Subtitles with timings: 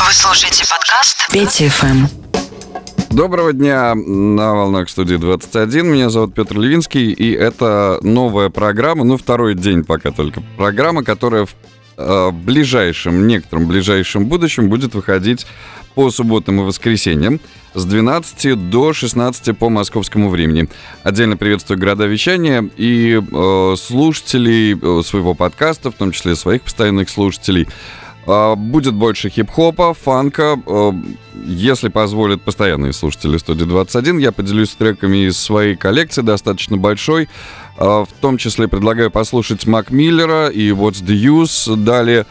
[0.00, 2.06] Вы слушаете подкаст Пети ФМ.
[3.10, 5.86] Доброго дня на волнах студии 21.
[5.90, 10.40] Меня зовут Петр Левинский, и это новая программа, ну, второй день пока только.
[10.56, 11.54] Программа, которая в
[11.96, 15.46] э, ближайшем, некотором ближайшем будущем будет выходить
[15.96, 17.40] по субботам и воскресеньям
[17.74, 20.68] с 12 до 16 по московскому времени.
[21.02, 27.10] Отдельно приветствую города вещания и э, слушателей э, своего подкаста, в том числе своих постоянных
[27.10, 27.66] слушателей.
[28.28, 30.60] Э, будет больше хип-хопа, фанка.
[30.66, 30.92] Э,
[31.46, 37.30] если позволят постоянные слушатели студии 21, я поделюсь треками из своей коллекции, достаточно большой.
[37.78, 41.74] Э, в том числе предлагаю послушать Мак Миллера и What's the Use.
[41.74, 42.26] Далее а,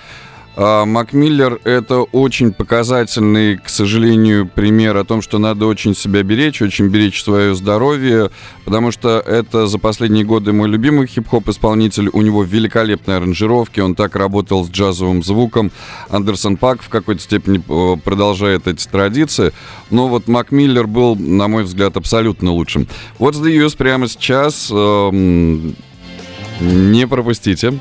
[0.57, 6.87] Макмиллер— это очень показательный, к сожалению, пример о том, что надо очень себя беречь, очень
[6.87, 8.31] беречь свое здоровье,
[8.65, 12.09] потому что это за последние годы мой любимый хип-хоп-исполнитель.
[12.11, 15.71] У него великолепные аранжировки, он так работал с джазовым звуком.
[16.09, 19.53] Андерсон Пак в какой-то степени э, продолжает эти традиции.
[19.91, 22.87] Но вот Макмиллер был, на мой взгляд, абсолютно лучшим.
[23.19, 24.71] Вот сдаюсь прямо сейчас.
[24.71, 25.75] Эм,
[26.59, 27.79] не пропустите.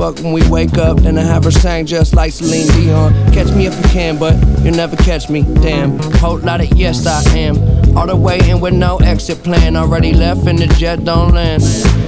[0.00, 0.96] Fuck when we wake up.
[1.00, 3.12] Then I have her sang just like Celine Dion.
[3.34, 4.32] Catch me if you can, but
[4.64, 5.42] you'll never catch me.
[5.42, 5.98] Damn.
[6.20, 7.58] Whole lot of yes, I am.
[7.94, 9.76] All the way in with no exit plan.
[9.76, 11.62] Already left and the jet don't land.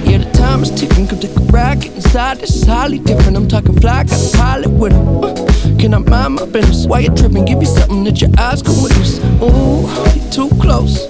[0.07, 1.05] Yeah, the time is ticking.
[1.05, 1.85] Come take a ride.
[1.85, 2.39] inside.
[2.39, 3.37] This is highly different.
[3.37, 4.05] I'm talking fly.
[4.05, 5.23] Got a pilot with him.
[5.23, 5.35] Uh,
[5.79, 6.87] can I mind my business?
[6.87, 7.45] Why you tripping?
[7.45, 9.19] Give you something that your eyes can witness.
[9.39, 11.05] Ooh, you too close.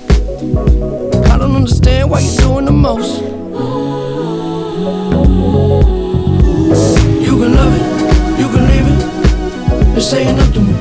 [1.31, 3.23] I don't understand why you're doing the most.
[7.43, 9.95] You can love it, you can leave it.
[9.95, 10.72] This ain't nothing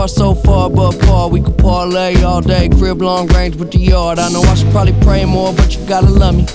[0.00, 2.70] Set so far, but Paul, we could parlay all day.
[2.70, 4.18] Crib long range with the yard.
[4.18, 6.46] I know I should probably pray more, but you gotta love me.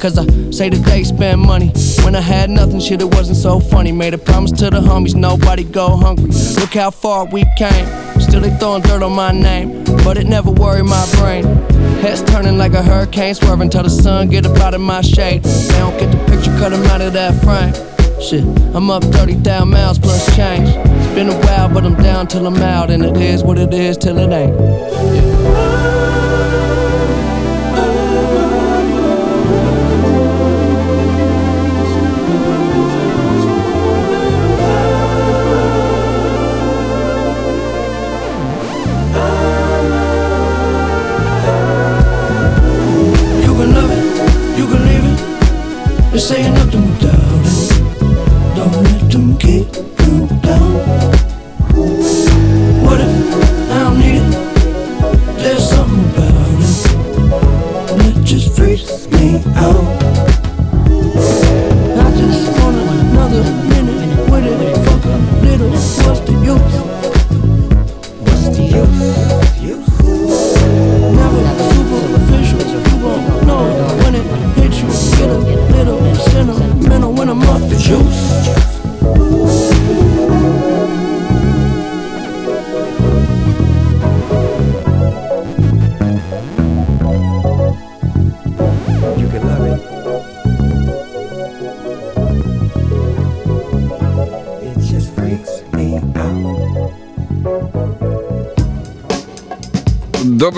[0.00, 1.72] Cause I say that they spend money.
[2.02, 3.92] When I had nothing, shit, it wasn't so funny.
[3.92, 6.30] Made a promise to the homies, nobody go hungry.
[6.60, 7.86] Look how far we came.
[8.20, 9.84] Still, they throwing dirt on my name.
[10.02, 11.44] But it never worried my brain.
[12.00, 15.44] Heads turning like a hurricane, swerving till the sun get up out of my shade.
[15.44, 17.97] They don't get the picture, cut them out of that frame.
[18.20, 18.44] Shit,
[18.74, 20.68] I'm up 30,000 miles plus change.
[20.68, 23.72] It's been a while, but I'm down till I'm out, and it is what it
[23.72, 24.58] is till it ain't.
[24.58, 25.77] Yeah.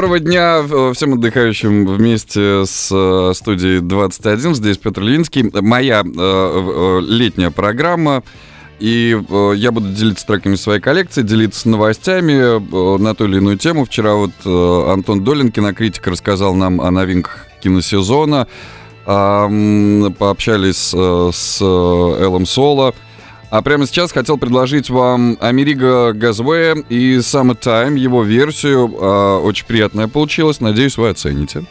[0.01, 0.63] Доброго дня
[0.95, 4.55] всем отдыхающим вместе с э, студией 21.
[4.55, 5.51] Здесь Петр Линский.
[5.61, 8.23] Моя э, э, летняя программа.
[8.79, 9.15] И
[9.57, 13.85] я буду делиться треками своей коллекции, делиться новостями на ту или иную тему.
[13.85, 14.31] Вчера вот
[14.91, 18.47] Антон Долин, кинокритик, рассказал нам о новинках киносезона.
[19.05, 22.95] Пообщались с Эллом Соло.
[23.51, 28.95] А прямо сейчас хотел предложить вам Америго Газвея и Summertime, его версию.
[29.01, 31.67] А, очень приятная получилась, надеюсь, вы оцените.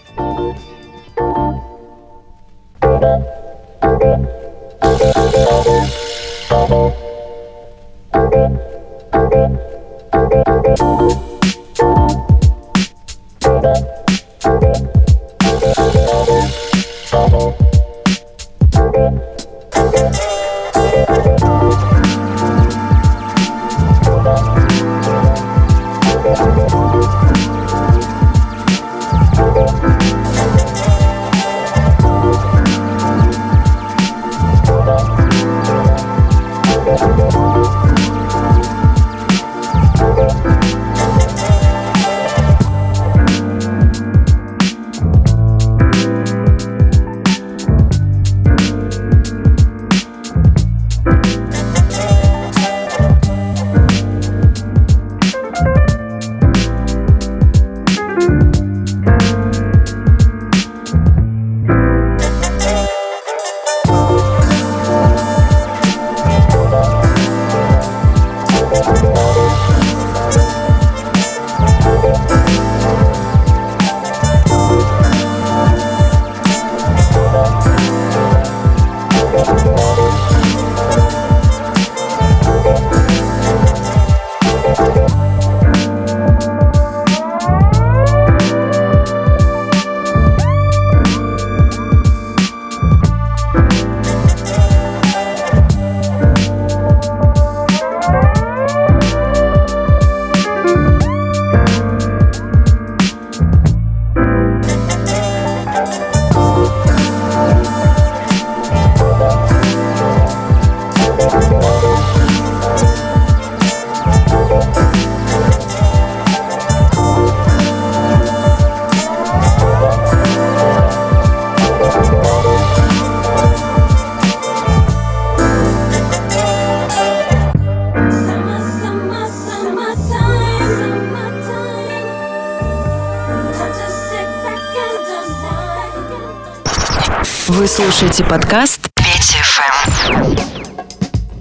[137.80, 140.36] Слушаете подкаст Петя ФМ.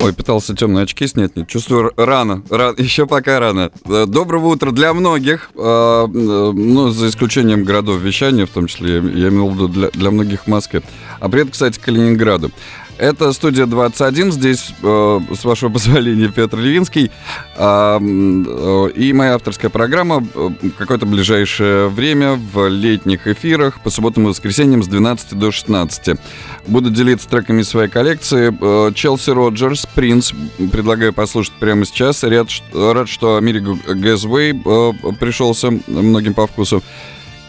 [0.00, 3.72] Ой, пытался темные очки снять, не чувствую рано, рано, еще пока рано.
[3.86, 9.30] Э, доброго утра для многих, э, ну, за исключением городов вещания, в том числе, я
[9.30, 10.82] имел в виду для, для многих в Москве.
[11.18, 12.52] А привет, кстати, Калининграду.
[12.98, 17.10] Это студия 21, здесь, э, с вашего позволения, Петр Левинский.
[17.58, 17.98] Э,
[18.94, 24.82] и моя авторская программа э, какое-то ближайшее время в летних эфирах по субботам и воскресеньям
[24.84, 26.18] с 12 до 16.
[26.68, 28.56] Буду делиться треками своей коллекции.
[28.60, 30.32] Э, Челси Роджерс, Принц,
[30.70, 32.22] предлагаю послушать прямо сейчас.
[32.22, 34.54] Рад, рад что Америка Гэзвей
[35.18, 36.82] пришелся многим по вкусу.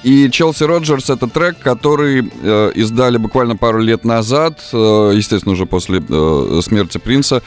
[0.03, 5.65] И Челси Роджерс это трек, который э, издали буквально пару лет назад, э, естественно, уже
[5.65, 7.43] после э, смерти Принца.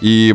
[0.00, 0.32] И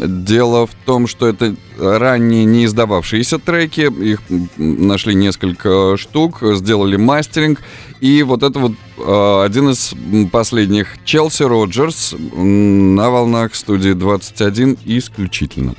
[0.00, 4.20] дело в том, что это ранее не издававшиеся треки, их
[4.56, 7.60] нашли несколько штук, сделали мастеринг,
[8.00, 9.94] и вот это вот э, один из
[10.30, 15.74] последних Челси Роджерс на волнах студии 21 исключительно.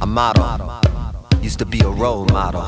[0.00, 0.70] A model
[1.42, 2.66] used to be a role model.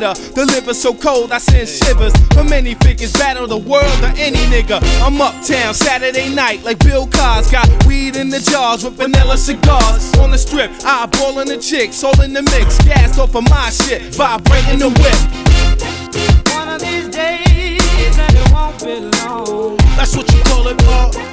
[0.00, 2.14] The liver so cold, I send shivers.
[2.32, 4.80] For many figures, battle the world or any nigga.
[5.02, 7.50] I'm uptown Saturday night like Bill Cos.
[7.50, 10.16] Got weed in the jars with vanilla cigars.
[10.16, 12.82] On the strip, eyeballing the chicks, all in the mix.
[12.84, 16.54] Gas off of my shit, vibrating the whip.
[16.54, 19.76] One of these days, and it won't be long.
[19.96, 21.29] That's what you call it, Paul.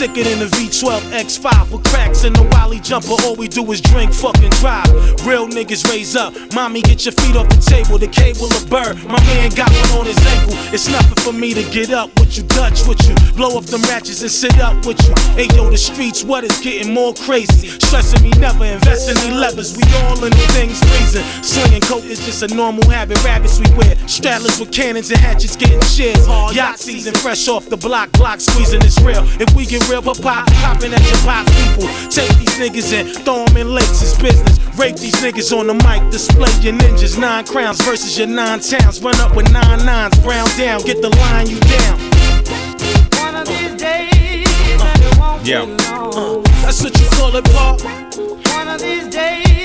[0.00, 3.20] Sicker than the V12 X5 with cracks in the Wally jumper.
[3.20, 4.88] All we do is drink, fucking drive.
[5.26, 6.32] Real niggas raise up.
[6.54, 7.98] Mommy, get your feet off the table.
[7.98, 8.96] The cable a bird.
[9.04, 10.54] My man got one on his ankle.
[10.72, 13.14] It's nothing for me to get up with you, Dutch with you.
[13.34, 15.14] Blow up them ratchets and sit up with you.
[15.34, 17.68] Hey, yo, the streets, what is getting more crazy?
[17.80, 19.76] Stressing me never, invest in the levers.
[19.76, 21.24] We all in the things freezing.
[21.42, 23.22] Slinging coke is just a normal habit.
[23.24, 23.94] Rabbits we wear.
[24.06, 26.26] Straddlers with cannons and hatchets getting cheers.
[26.54, 28.12] Yacht season, fresh off the block.
[28.12, 29.24] Block squeezing, it's real.
[29.40, 31.88] If we get real, pop pop, popping at your pop people.
[32.10, 34.58] Take these niggas and throw them in lakes, it's business.
[34.78, 37.18] Rape these niggas on the mic, display your ninjas.
[37.18, 39.00] Nine crowns versus your nine towns.
[39.02, 42.29] Run up with nine nines, brown down, get the line you down.
[45.50, 45.62] Yeah.
[45.62, 47.76] Uh, that's what you call it, Paul.
[48.54, 49.59] One of these days.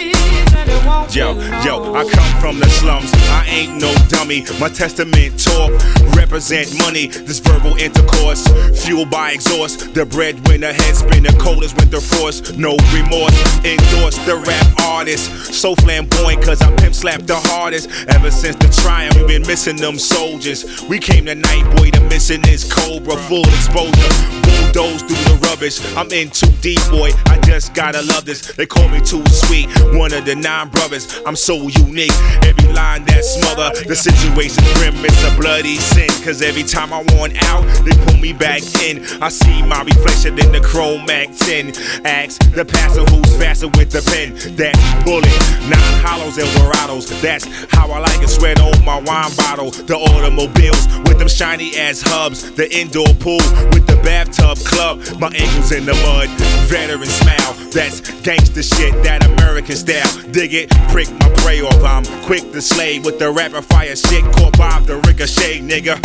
[1.15, 1.33] Yo,
[1.63, 3.11] yo, I come from the slums.
[3.29, 4.43] I ain't no dummy.
[4.59, 5.71] My testament talk
[6.15, 7.07] represent money.
[7.07, 8.47] This verbal intercourse,
[8.83, 9.93] fueled by exhaust.
[9.93, 12.57] The breadwinner head spin the coldest winter frost.
[12.57, 13.35] No remorse.
[13.63, 15.53] Endorse the rap artist.
[15.53, 17.89] So flamboyant, cause I pimp slapped the hardest.
[18.09, 20.83] Ever since the triumph, we been missing them soldiers.
[20.89, 23.15] We came tonight, boy, the mission is cobra.
[23.15, 24.35] Full exposure.
[24.43, 25.79] Bulldoze through the rubbish.
[25.95, 27.11] I'm in too deep, boy.
[27.27, 28.53] I just gotta love this.
[28.55, 29.67] They call me too sweet.
[29.95, 31.21] One of the nine brothers.
[31.25, 32.15] I'm so unique.
[32.43, 33.71] Every line that smother.
[33.87, 34.93] The situation grim.
[35.05, 36.09] It's a bloody sin.
[36.23, 39.05] Cause every time I want out, they pull me back in.
[39.21, 41.73] I see my reflection in the chrome Mac 10.
[42.05, 44.33] Ask the pastor who's faster with the pen.
[44.55, 44.75] That
[45.05, 45.29] bullet.
[45.69, 47.09] Nine hollows, and Eldorados.
[47.21, 48.29] That's how I like it.
[48.29, 49.71] Sweat on my wine bottle.
[49.71, 52.51] The automobiles with them shiny ass hubs.
[52.51, 53.41] The indoor pool
[53.73, 55.01] with the bathtub club.
[55.19, 56.29] My ankles in the mud.
[56.69, 57.53] Veteran smile.
[57.71, 58.93] That's gangster shit.
[59.03, 60.09] That American style.
[60.53, 61.83] It, prick my prey off.
[61.83, 64.23] I'm quick to slay with the rapid fire shit.
[64.35, 65.95] Caught by the ricochet, nigga.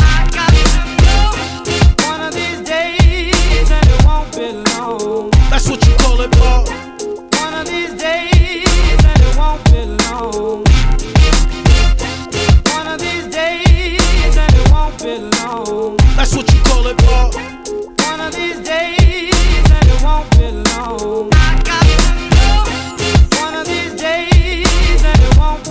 [2.06, 5.30] One of these days, and it won't be long.
[5.50, 6.64] That's what you call it, Paul.
[7.42, 10.64] One of these days, and it won't be long.
[12.74, 15.96] One of these days, and it won't be long.
[16.16, 17.32] That's what you call it, Paul.
[18.08, 21.30] One of these days, and it won't be long.
[21.30, 21.60] One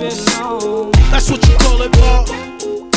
[0.02, 0.92] and it won't be long.
[1.12, 2.26] That's what you call it, Paul.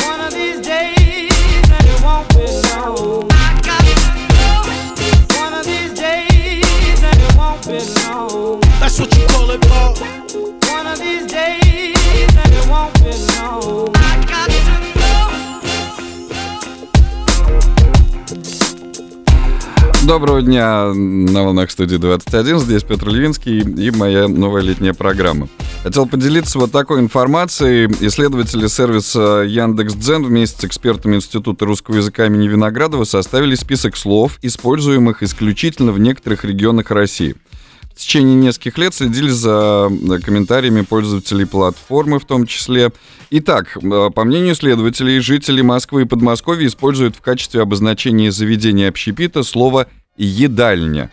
[0.07, 3.27] One of these days, and it won't be long.
[5.37, 8.61] One of these days, and it won't be long.
[8.79, 9.95] That's what you call it, Paul.
[10.71, 13.93] One of these days, and it won't be long.
[20.05, 22.59] Доброго дня на волнах студии 21.
[22.59, 25.47] Здесь Петр Левинский и моя новая летняя программа.
[25.81, 27.87] Хотел поделиться вот такой информацией.
[28.01, 35.23] Исследователи сервиса Яндекс.Дзен вместе с экспертами Института русского языка имени Виноградова составили список слов, используемых
[35.23, 37.35] исключительно в некоторых регионах России.
[37.95, 42.91] В течение нескольких лет следили за э, комментариями пользователей платформы в том числе.
[43.29, 49.43] Итак, э, по мнению исследователей, жители Москвы и Подмосковья используют в качестве обозначения заведения общепита
[49.43, 51.11] слово «едальня».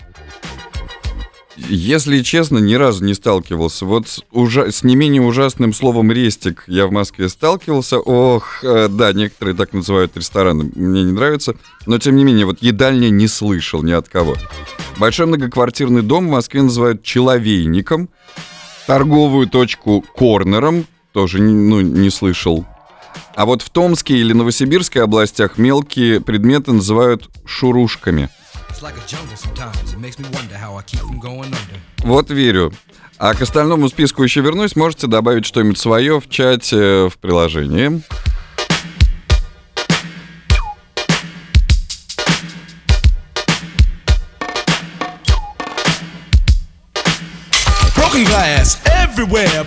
[1.68, 3.85] Если честно, ни разу не сталкивался.
[3.85, 7.99] Вот с, ужа- с не менее ужасным словом «рестик» я в Москве сталкивался.
[7.99, 11.55] Ох, э, да, некоторые так называют рестораны, мне не нравится.
[11.87, 14.37] Но, тем не менее, вот едальня не слышал ни от кого.
[14.99, 18.09] Большой многоквартирный дом в Москве называют «человейником».
[18.87, 22.64] Торговую точку «корнером» тоже ну, не слышал.
[23.35, 28.31] А вот в Томске или Новосибирской областях мелкие предметы называют «шурушками».
[31.99, 32.73] Вот верю.
[33.19, 34.75] А к остальному списку еще вернусь.
[34.75, 38.03] Можете добавить что-нибудь свое в чате, в приложении.
[47.95, 49.66] Broken glass everywhere.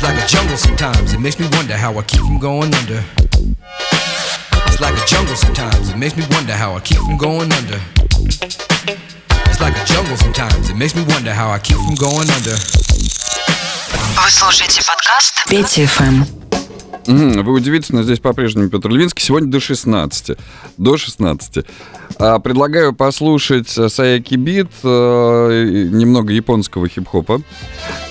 [0.00, 1.12] It's like a jungle sometimes.
[1.14, 3.02] It makes me wonder how I keep from going under.
[4.66, 5.90] It's like a jungle sometimes.
[5.90, 7.80] It makes me wonder how I keep from going under.
[9.46, 10.68] It's like a jungle sometimes.
[10.70, 12.56] It makes me wonder how I keep from going under.
[14.16, 16.24] Вы слушаете подкаст Петя ФМ.
[16.24, 16.49] Мгм,
[17.07, 19.23] Вы удивительно, здесь по-прежнему Петр Левинский.
[19.23, 20.37] Сегодня до 16.
[20.77, 21.65] До 16.
[22.19, 27.41] А, предлагаю послушать э, Саяки Бит, э, немного японского хип-хопа.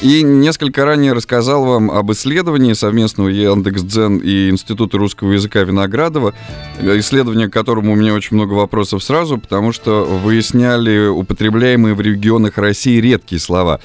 [0.00, 6.34] И несколько ранее рассказал вам об исследовании совместного Яндекс.Дзен и Института русского языка Виноградова,
[6.78, 12.00] э, исследование к которому у меня очень много вопросов сразу, потому что выясняли употребляемые в
[12.00, 13.80] регионах России редкие слова.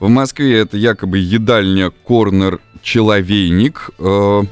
[0.00, 3.90] В Москве это якобы едальня, корнер, человейник.
[3.98, 4.42] Э,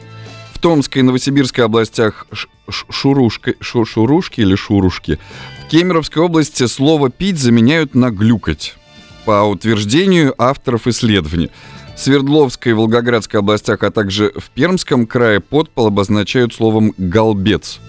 [0.55, 2.27] В Томской и Новосибирской областях
[2.69, 5.19] шурушка, шу- шурушки или шурушки.
[5.67, 8.77] В Кемеровской области слово «пить» заменяют на «глюкать»
[9.25, 11.51] по утверждению авторов исследования.
[11.97, 17.81] В Свердловской и Волгоградской областях, а также в Пермском крае подпол обозначают словом «голбец».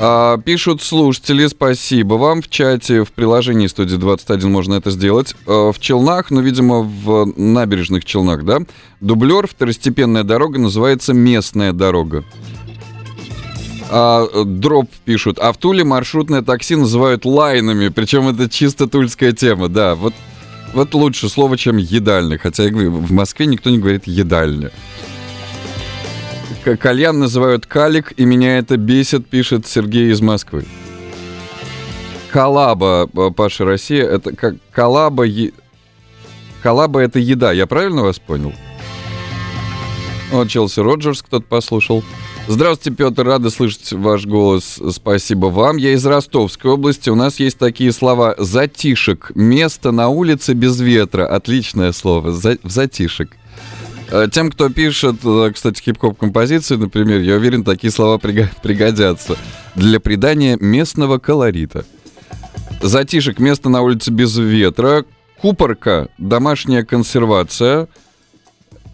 [0.00, 2.40] А, пишут слушатели, спасибо вам.
[2.40, 5.34] В чате, в приложении студии 21 можно это сделать.
[5.46, 8.60] А, в Челнах, ну, видимо, в набережных Челнах, да?
[9.00, 12.24] Дублер, второстепенная дорога, называется местная дорога.
[13.90, 15.38] А, дроп пишут.
[15.40, 19.96] А в Туле маршрутное такси называют лайнами, причем это чисто тульская тема, да.
[19.96, 20.14] Вот,
[20.74, 22.38] вот лучше слово, чем едальня.
[22.38, 24.70] Хотя я говорю, в Москве никто не говорит едальня.
[26.76, 30.64] Кальян называют калик, и меня это бесит, пишет Сергей из Москвы.
[32.30, 35.24] Калаба, э, Паша Россия, это как калаба...
[35.24, 35.52] е-
[36.62, 38.52] Калаба это еда, я правильно вас понял?
[40.30, 42.04] Вот Челси Роджерс кто-то послушал.
[42.48, 44.80] Здравствуйте, Петр, рада слышать ваш голос.
[44.90, 45.76] Спасибо вам.
[45.76, 47.10] Я из Ростовской области.
[47.10, 49.32] У нас есть такие слова «затишек».
[49.34, 51.26] Место на улице без ветра.
[51.26, 52.32] Отличное слово.
[52.32, 53.36] За- в затишек.
[54.10, 59.36] Э, Тем, кто пишет, э, кстати, хип-хоп композиции, например, я уверен, такие слова приго- пригодятся
[59.74, 61.84] для придания местного колорита.
[62.80, 65.04] Затишек, место на улице без ветра.
[65.40, 67.88] Купорка, домашняя консервация.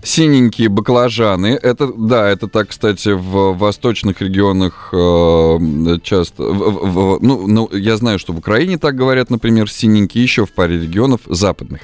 [0.02, 1.58] Синенькие баклажаны.
[1.62, 6.42] Это, да, это так, кстати, в восточных регионах э, часто.
[6.42, 10.52] в- в- ну, ну, я знаю, что в Украине так говорят, например, синенькие, еще в
[10.52, 11.80] паре регионов западных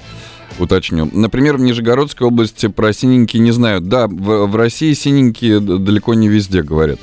[0.62, 1.09] уточню.
[1.12, 3.88] Например, в Нижегородской области про синенькие не знают.
[3.88, 6.99] Да, в, в России синенькие далеко не везде говорят.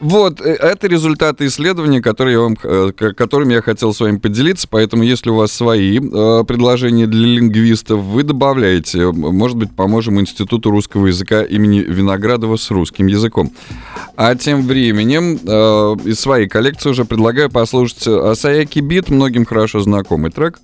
[0.00, 4.68] Вот, э, это результаты исследования, которые я вам, э, которыми я хотел с вами поделиться,
[4.70, 9.10] поэтому если у вас свои э, предложения для лингвистов, вы добавляете.
[9.10, 13.52] Может быть, поможем Институту русского языка имени Виноградова с русским языком.
[14.16, 19.80] А тем временем э, из своей коллекции уже предлагаю послушать э, Саяки Бит, многим хорошо
[19.80, 20.60] знакомый трек.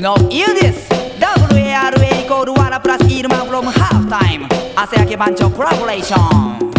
[0.00, 6.70] No, you this WARA イコールワラプラスイルマン from half time 朝焼け番長コラボレーション。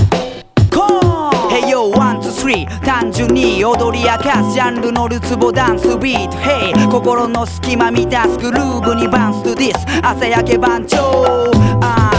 [0.71, 6.37] コーン Hey yo, one, two, three 単純に踊り明かすジャンルのるつぼダンスビート。
[6.37, 11.49] Hey 心の隙間満たすグルーブにバンス to this 朝焼け番長。
[11.81, 12.09] Ah,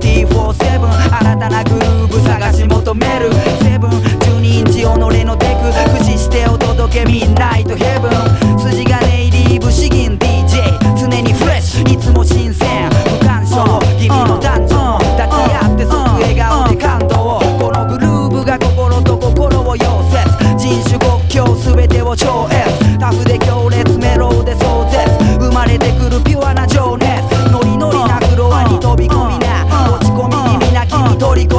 [0.00, 0.54] 24-7
[1.18, 3.30] 新たなグルーブ探し求める。
[3.30, 5.70] 712インチ己のテク。
[5.92, 7.04] 駆使してお届け。
[7.04, 9.07] ミンナイトヘブン筋金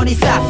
[0.09, 0.48] money side.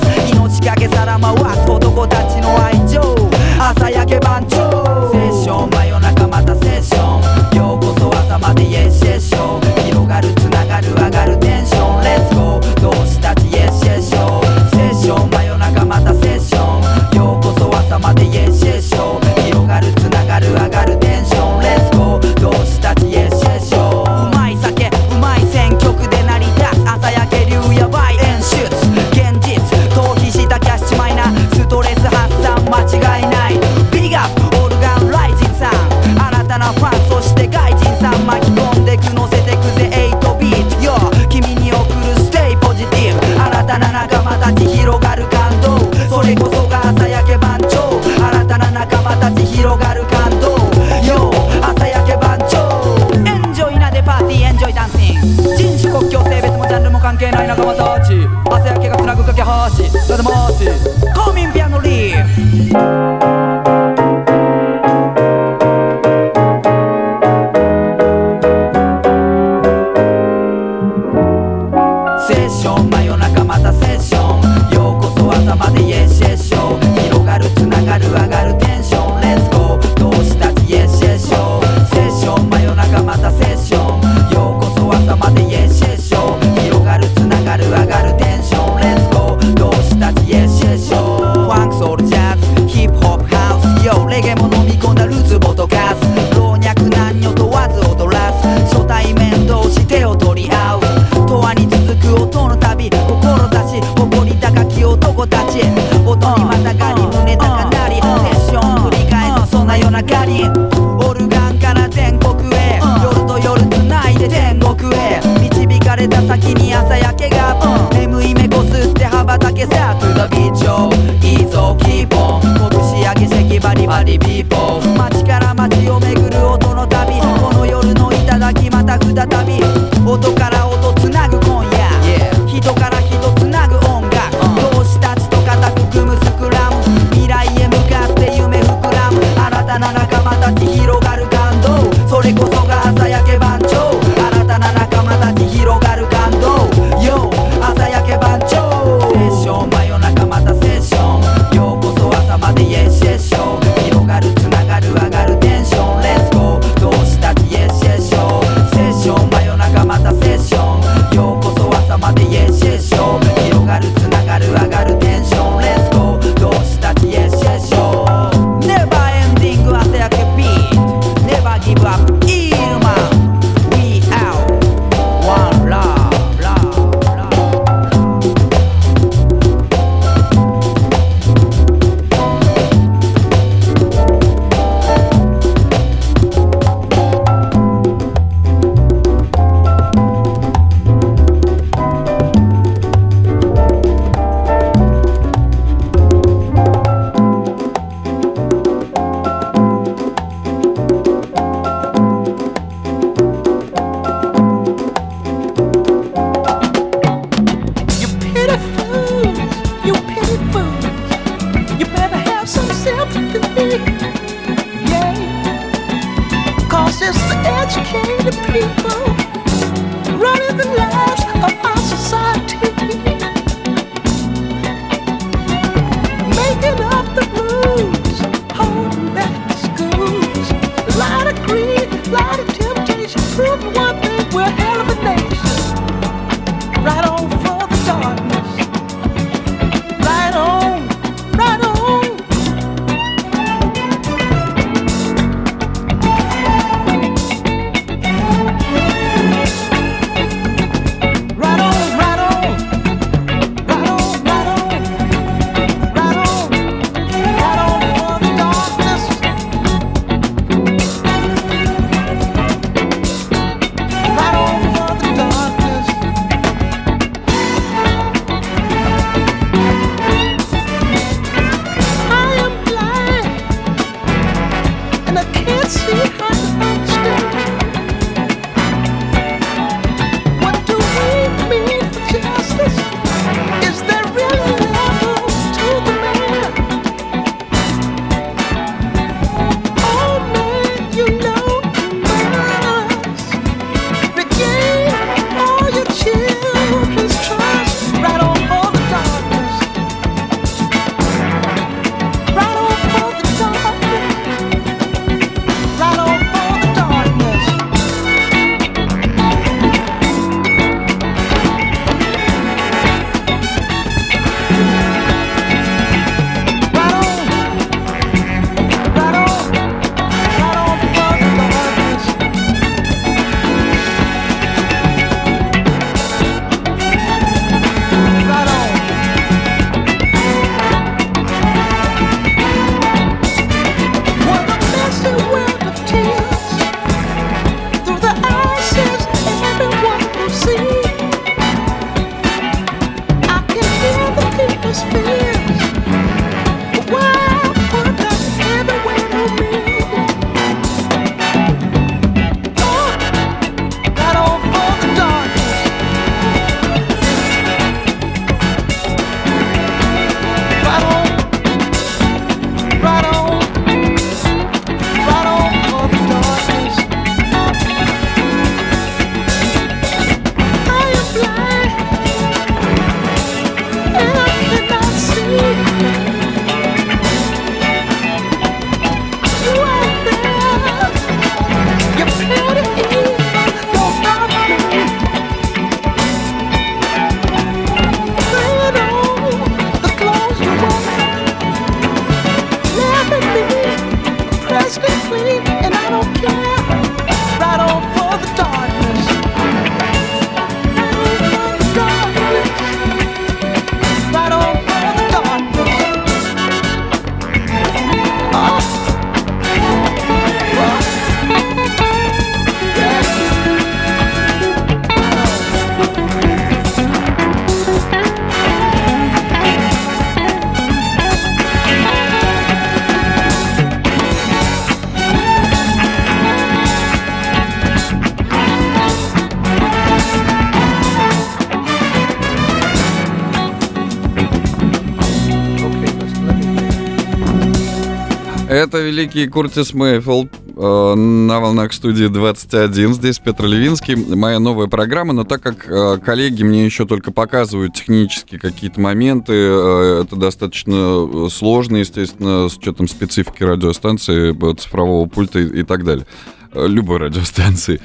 [438.70, 442.94] Это великий Куртис Мейфилд э, на волнах студии 21.
[442.94, 443.96] Здесь Петр Левинский.
[443.96, 449.34] Моя новая программа, но так как э, коллеги мне еще только показывают технически какие-то моменты,
[449.34, 455.84] э, это достаточно сложно, естественно, с учетом специфики радиостанции, э, цифрового пульта и, и так
[455.84, 456.06] далее.
[456.52, 457.82] Э, Любой радиостанции.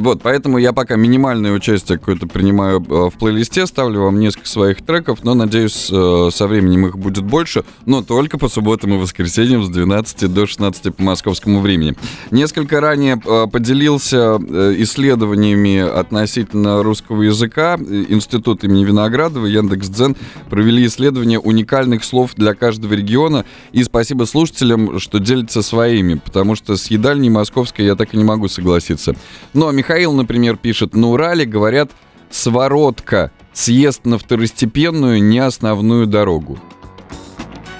[0.00, 4.82] Вот, поэтому я пока минимальное участие какое-то принимаю э, в плейлисте, ставлю вам несколько своих
[4.82, 9.64] треков, но надеюсь, э, со временем их будет больше, но только по субботам и воскресеньям
[9.64, 11.96] с 12 до 16 по московскому времени.
[12.30, 14.38] Несколько ранее э, поделился
[14.82, 17.76] исследованиями относительно русского языка.
[17.76, 20.16] Институт имени Виноградова, Яндекс.Дзен
[20.48, 23.44] провели исследование уникальных слов для каждого региона.
[23.72, 28.24] И спасибо слушателям, что делятся своими, потому что с едальней московской я так и не
[28.24, 29.16] могу согласиться.
[29.54, 31.90] Но Михаил, например, пишет, на Урале говорят
[32.30, 36.58] «своротка», съезд на второстепенную, не основную дорогу.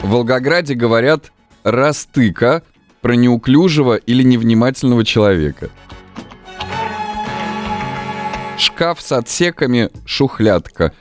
[0.03, 1.33] В Волгограде говорят
[1.65, 2.63] «растыка»,
[3.01, 5.71] про неуклюжего или невнимательного человека.
[8.57, 10.93] Шкаф с отсеками «шухлядка».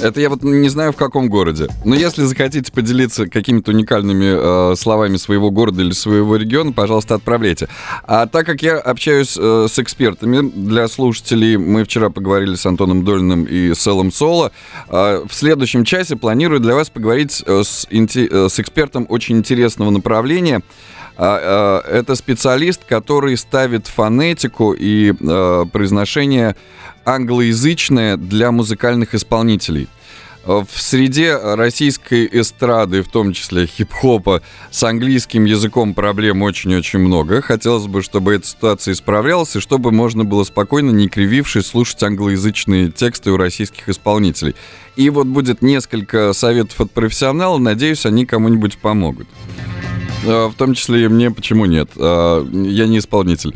[0.00, 1.66] Это я вот не знаю в каком городе.
[1.84, 7.68] Но если захотите поделиться какими-то уникальными э, словами своего города или своего региона, пожалуйста, отправляйте.
[8.04, 13.04] А так как я общаюсь э, с экспертами для слушателей, мы вчера поговорили с Антоном
[13.04, 14.52] Дольным и с Эллом Соло,
[14.88, 19.90] э, в следующем часе планирую для вас поговорить э, с, э, с экспертом очень интересного
[19.90, 20.62] направления.
[21.20, 26.54] А, а, Это специалист, который ставит фонетику и э, произношение
[27.04, 29.88] англоязычное для музыкальных исполнителей.
[30.44, 37.42] Э, В среде российской эстрады, в том числе хип-хопа, с английским языком проблем очень-очень много.
[37.42, 42.92] Хотелось бы, чтобы эта ситуация исправлялась, и чтобы можно было спокойно, не кривившись, слушать англоязычные
[42.92, 44.54] тексты у российских исполнителей.
[44.94, 49.26] И вот будет несколько советов от профессионала, надеюсь, они кому-нибудь помогут.
[50.24, 51.90] Э, В том числе и мне, почему нет?
[51.96, 53.54] Э, Я не исполнитель.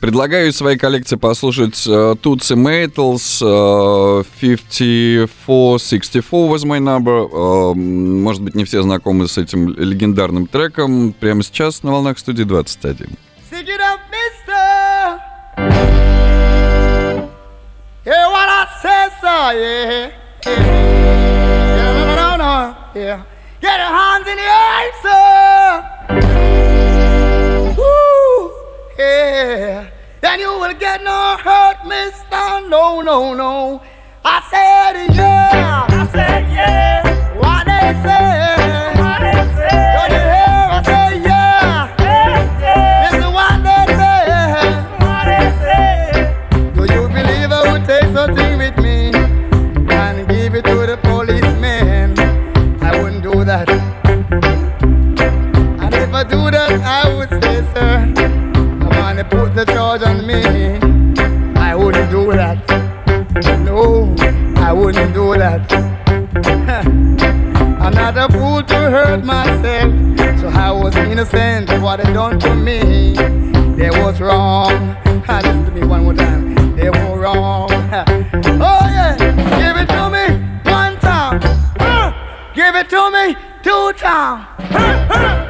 [0.00, 1.90] Предлагаю из своей коллекции послушать э,
[2.22, 7.74] Tootsie Maytals, э, 5464 was my number.
[7.74, 11.12] Может быть, не все знакомы с этим легендарным треком.
[11.18, 13.08] Прямо сейчас на волнах студии 21.
[13.50, 15.18] Stick it up, mister.
[18.04, 20.10] Hear what I say, sir, yeah.
[20.46, 22.36] yeah.
[22.38, 23.20] No, yeah.
[23.60, 25.84] Get your hands in the air, sir.
[27.76, 28.52] Woo,
[28.98, 29.90] yeah.
[30.22, 32.68] Then you will get no hurt, mister.
[32.68, 33.82] No, no, no.
[34.24, 35.86] I said, yeah.
[35.88, 37.02] I said, yeah.
[37.36, 38.96] What they say.
[38.98, 39.78] What they say.
[39.96, 40.29] Don't you hear?
[65.30, 66.86] Wouldn't that.
[67.80, 69.92] I'm not a fool to hurt myself.
[70.40, 73.14] So I was innocent of what they done to me.
[73.76, 74.96] They was wrong.
[75.28, 76.74] Ah, Listen to me one more time.
[76.74, 77.68] They were wrong.
[77.70, 79.16] Oh yeah,
[79.60, 80.24] give it to me
[80.68, 81.38] one time.
[82.52, 84.46] Give it to me two times.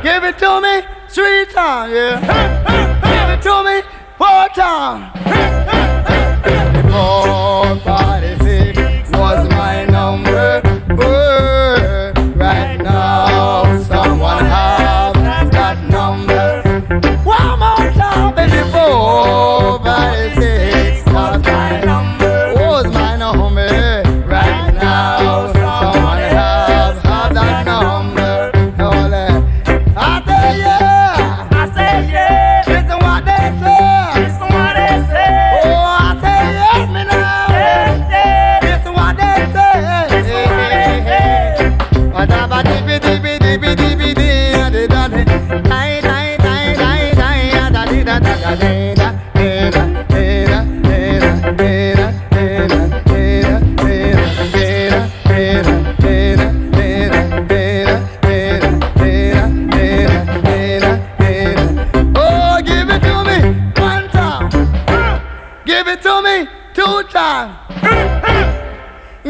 [0.02, 1.92] Give it to me three times.
[1.94, 2.20] Yeah.
[3.14, 3.80] Give it to me
[4.18, 5.06] four times.
[6.92, 7.29] Four,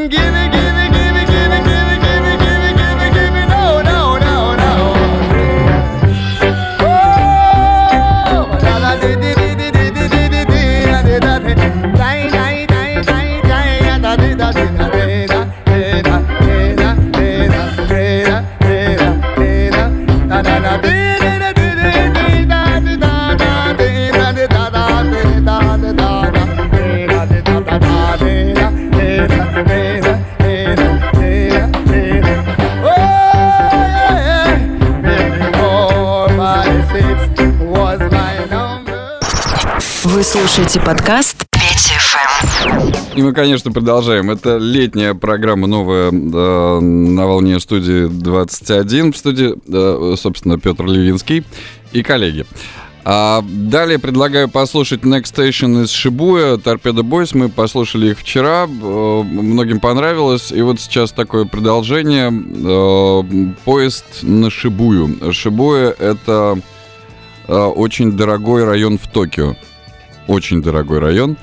[0.09, 0.60] Give it, give
[40.41, 43.18] слушаете подкаст Петя ФМ.
[43.18, 44.30] И мы, конечно, продолжаем.
[44.30, 49.12] Это летняя программа новая э, на волне студии 21.
[49.12, 51.45] В студии, э, собственно, Петр Левинский
[51.93, 52.47] и коллеги.
[53.05, 57.34] А далее предлагаю послушать Next Station из Шибуя, Торпеда Бойс.
[57.34, 60.53] Мы послушали их вчера, э, многим понравилось.
[60.53, 62.32] И вот сейчас такое продолжение.
[62.32, 65.34] Э, поезд на Шибую.
[65.34, 66.59] Шибуя— это
[67.47, 69.55] э, очень дорогой район в Токио.
[70.31, 71.37] Очень дорогой район.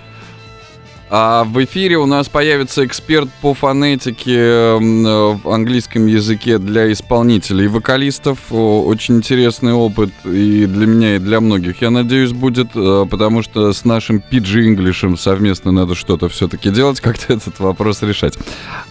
[1.09, 7.67] А в эфире у нас появится эксперт по фонетике в английском языке для исполнителей и
[7.67, 8.39] вокалистов.
[8.49, 13.73] Очень интересный опыт и для меня, и для многих, я надеюсь, будет, э, потому что
[13.73, 18.35] с нашим PG English совместно надо что-то все-таки делать, как-то этот вопрос решать.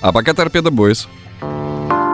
[0.03, 1.09] А пока Торпеда Бойс.
[1.41, 2.06] 次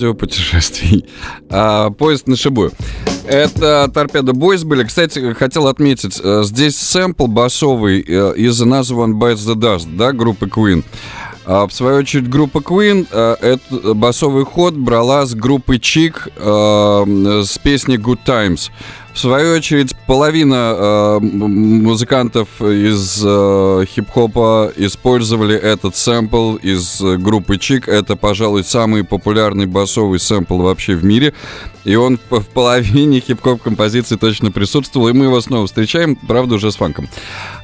[0.00, 1.04] радиопутешествий.
[1.52, 2.70] А, поезд на Шибую.
[3.26, 4.84] Это Торпеда Бойс были.
[4.84, 10.46] Кстати, хотел отметить, э, здесь сэмпл басовый э, из One Bites the Dust, да, группы
[10.46, 10.84] Queen.
[11.44, 17.42] А в свою очередь, группа Queen э, этот басовый ход брала с группы Чик э,
[17.44, 18.70] с песни Good Times.
[19.12, 27.58] В свою очередь, половина э, музыкантов из э, хип-хопа использовали этот сэмпл из э, группы
[27.58, 27.88] Чик.
[27.88, 31.34] Это, пожалуй, самый популярный басовый сэмпл вообще в мире.
[31.84, 36.70] И он в половине хип-хоп композиций точно присутствовал, и мы его снова встречаем, правда, уже
[36.70, 37.08] с фанком.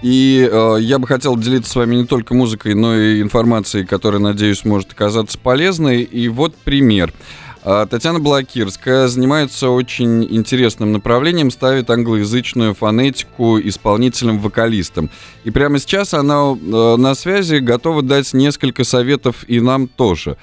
[0.03, 4.21] И э, я бы хотел делиться с вами не только музыкой, но и информацией, которая,
[4.21, 6.03] надеюсь, может оказаться полезной.
[6.03, 7.13] И вот пример.
[7.13, 15.11] А, Татьяна Балакирская занимается очень интересным направлением, ставит англоязычную фонетику исполнителям-вокалистам.
[15.43, 20.37] И прямо сейчас она э, на связи, готова дать несколько советов и нам тоже.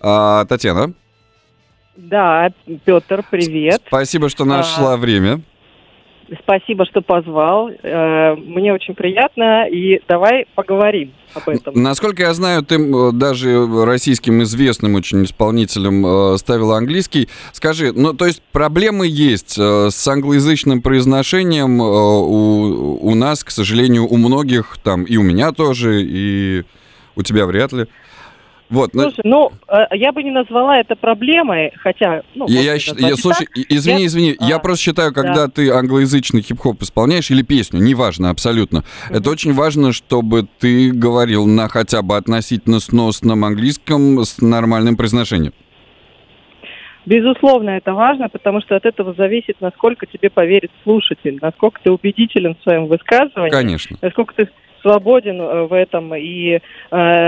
[0.00, 0.94] А, Татьяна,
[1.96, 2.48] Да,
[2.86, 3.82] Петр, привет.
[3.86, 5.42] спасибо, что нашла А, время.
[6.42, 7.70] Спасибо, что позвал.
[7.82, 11.74] Э, Мне очень приятно, и давай поговорим об этом.
[11.82, 12.78] Насколько я знаю, ты
[13.12, 17.28] даже российским известным очень исполнителем э, ставила английский.
[17.52, 24.06] Скажи, ну то есть проблемы есть э, с англоязычным произношением у, у нас, к сожалению,
[24.06, 26.64] у многих, там и у меня тоже, и
[27.16, 27.86] у тебя вряд ли.
[28.70, 32.22] Вот, ну, Слушай, ну, э, я бы не назвала это проблемой, хотя...
[32.36, 33.66] Ну, я, я я- слушай, так.
[33.68, 35.48] извини, Я- извини, я А, просто считаю, когда да.
[35.48, 41.68] ты англоязычный хип-хоп исполняешь или песню, неважно абсолютно, это очень важно, чтобы ты говорил на
[41.68, 45.52] хотя бы относительно сносном английском с нормальным произношением.
[47.06, 52.54] Безусловно, это важно, потому что от этого зависит, насколько тебе поверит слушатель, насколько ты убедителен
[52.54, 53.96] в своем высказывании, Конечно.
[54.00, 54.48] насколько ты
[54.82, 56.60] свободен э, в этом и э,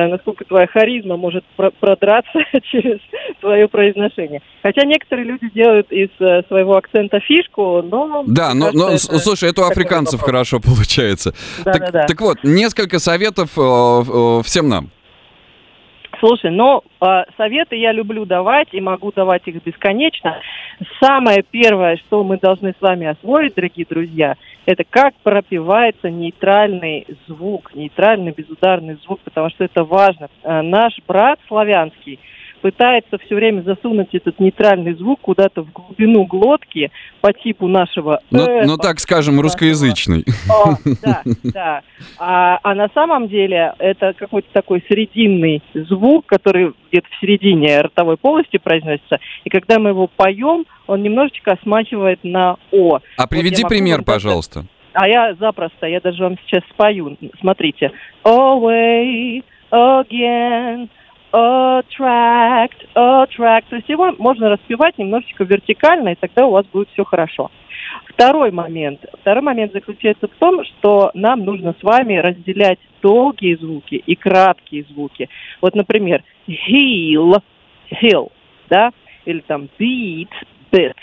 [0.08, 2.38] насколько твоя харизма может про- продраться
[2.70, 2.98] через
[3.40, 4.42] твое произношение.
[4.62, 8.24] Хотя некоторые люди делают из э, своего акцента фишку, но...
[8.26, 11.34] Да, но, но, это слушай, это у африканцев хорошо получается.
[11.64, 12.06] Так, Да-да-да.
[12.06, 14.90] так вот, несколько советов э, э, всем нам.
[16.24, 20.40] Слушай, ну, э, советы я люблю давать и могу давать их бесконечно.
[21.00, 27.74] Самое первое, что мы должны с вами освоить, дорогие друзья, это как пропивается нейтральный звук,
[27.74, 30.28] нейтральный безударный звук, потому что это важно.
[30.44, 32.20] Э, наш брат славянский
[32.62, 36.90] пытается все время засунуть этот нейтральный звук куда-то в глубину глотки
[37.20, 40.24] по типу нашего Ну, «э», ну так скажем, русскоязычный.
[40.48, 41.82] о, да, да.
[42.18, 48.16] А, а на самом деле это какой-то такой срединный звук, который где-то в середине ротовой
[48.16, 49.18] полости произносится.
[49.44, 53.00] И когда мы его поем, он немножечко смахивает на О.
[53.16, 54.64] А Вот приведи могу пример, пожалуйста.
[54.92, 57.16] А я запросто, я даже вам сейчас спою.
[57.40, 57.92] Смотрите.
[58.24, 59.42] Away
[59.72, 60.88] again,
[61.32, 63.64] attract, attract.
[63.70, 67.50] То есть его можно распевать немножечко вертикально, и тогда у вас будет все хорошо.
[68.06, 69.04] Второй момент.
[69.20, 74.84] Второй момент заключается в том, что нам нужно с вами разделять долгие звуки и краткие
[74.84, 75.28] звуки.
[75.60, 77.42] Вот, например, heal,
[77.90, 78.30] heal,
[78.68, 78.92] да,
[79.24, 80.30] или там beat,
[80.70, 80.94] bit.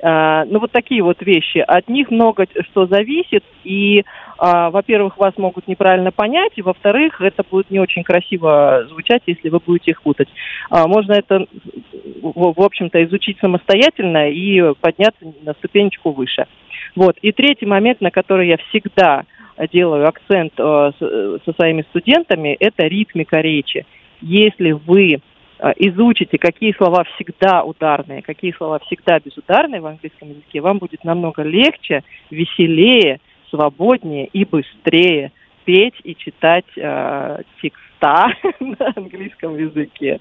[0.00, 1.58] А, ну, вот такие вот вещи.
[1.58, 4.04] От них много что зависит, и,
[4.38, 9.48] а, во-первых, вас могут неправильно понять, и, во-вторых, это будет не очень красиво звучать, если
[9.48, 10.28] вы будете их путать.
[10.70, 11.46] А, можно это,
[12.22, 16.46] в, общем-то, изучить самостоятельно и подняться на ступенечку выше.
[16.94, 17.16] Вот.
[17.22, 19.24] И третий момент, на который я всегда
[19.72, 20.92] делаю акцент э,
[21.44, 23.86] со своими студентами, это ритмика речи.
[24.20, 25.20] Если вы э,
[25.76, 31.42] изучите, какие слова всегда ударные, какие слова всегда безударные в английском языке, вам будет намного
[31.42, 35.30] легче, веселее, свободнее и быстрее
[35.64, 40.20] петь и читать э, текста на английском языке.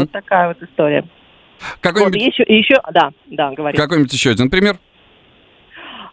[0.00, 1.04] Вот такая вот история.
[1.80, 3.76] Какой-нибудь- Вот, еще, еще, да, да, говори.
[3.76, 4.76] Какой-нибудь еще один пример?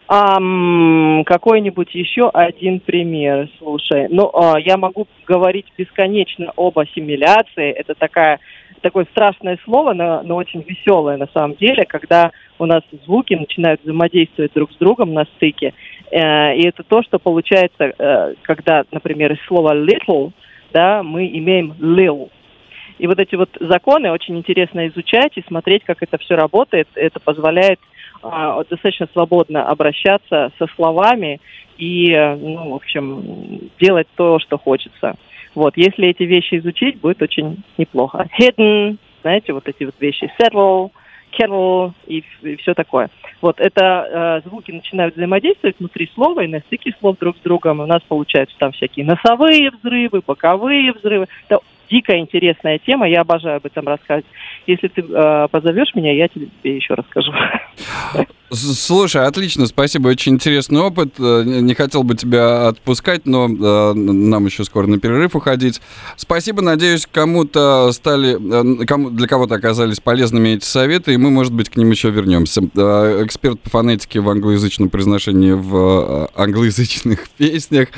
[0.08, 4.06] Ам, какой-нибудь еще один пример, слушай.
[4.08, 7.72] Ну, а, я могу говорить бесконечно об ассимиляции.
[7.72, 8.38] Это такая,
[8.82, 12.30] такое страшное слово, но, но очень веселое на самом деле, когда
[12.60, 15.74] у нас звуки начинают взаимодействовать друг с другом на стыке.
[16.12, 20.30] Э, и это то, что получается, э, когда, например, из слова little,
[20.72, 22.30] да, мы имеем lil.
[22.98, 26.88] И вот эти вот законы очень интересно изучать и смотреть, как это все работает.
[26.94, 31.40] Это позволяет а, достаточно свободно обращаться со словами
[31.78, 35.16] и, э, ну, в общем, делать то, что хочется.
[35.54, 38.28] Вот, если эти вещи изучить, будет очень неплохо.
[38.38, 40.30] Hidden, знаете, вот эти вот вещи.
[40.38, 40.90] Settle,
[41.38, 42.22] kettle и,
[42.58, 43.10] все такое.
[43.40, 47.80] Вот, это э, звуки начинают взаимодействовать внутри слова и на стыке слов друг с другом.
[47.80, 51.26] У нас получаются там всякие носовые взрывы, боковые взрывы.
[51.48, 51.60] Это
[51.90, 54.26] дикая интересная тема, я обожаю об этом рассказывать.
[54.66, 57.32] Если ты э, позовешь меня, я тебе еще расскажу.
[58.52, 61.14] Слушай, отлично, спасибо, очень интересный опыт.
[61.18, 65.80] Э, не хотел бы тебя отпускать, но э, нам еще скоро на перерыв уходить.
[66.16, 71.52] Спасибо, надеюсь, кому-то стали, э, кому, для кого-то оказались полезными эти советы, и мы, может
[71.52, 72.62] быть, к ним еще вернемся.
[72.76, 77.88] Э, Эксперт по фонетике в англоязычном произношении в э, англоязычных песнях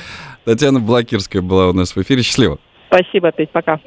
[0.44, 2.22] Татьяна Блакирская была у нас в эфире.
[2.22, 2.58] Счастливо.
[2.88, 3.78] Спасибо, Петь, пока.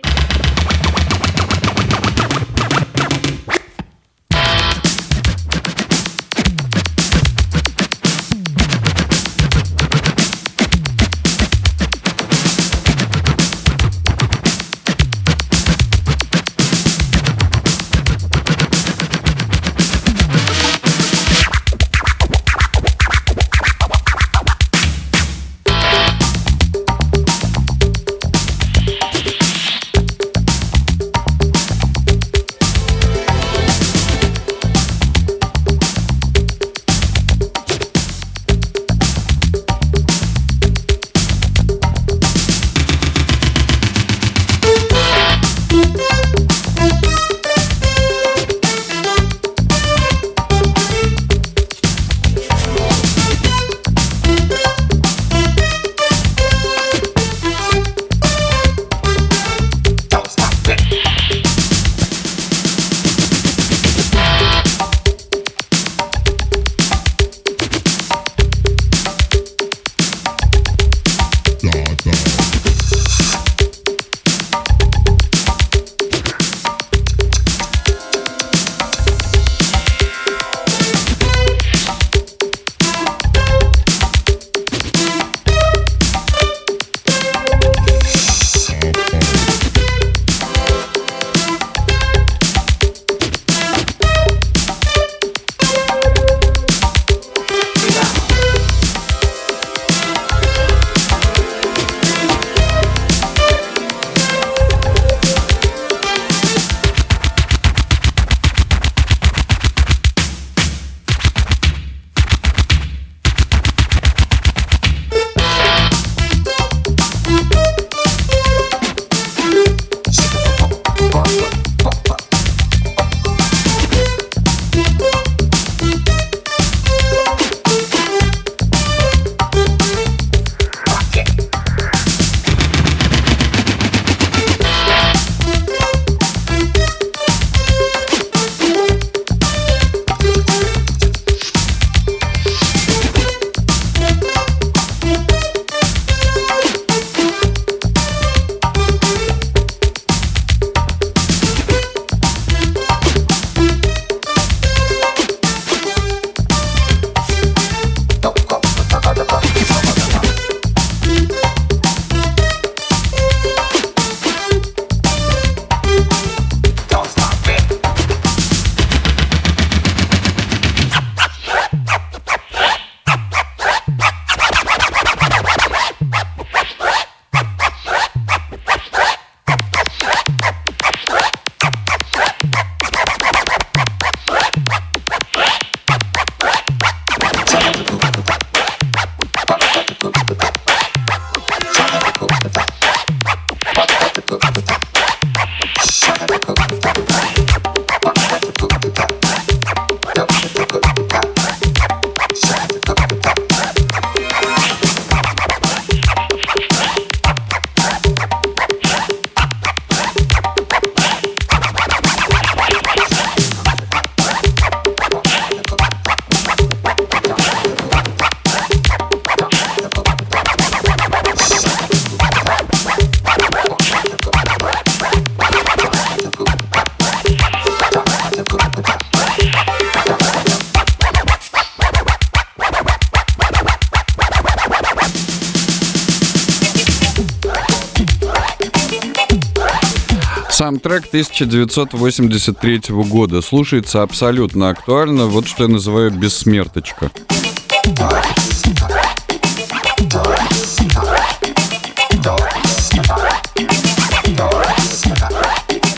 [240.91, 245.27] Трек 1983 года слушается абсолютно актуально.
[245.27, 247.09] Вот что я называю бессмерточка.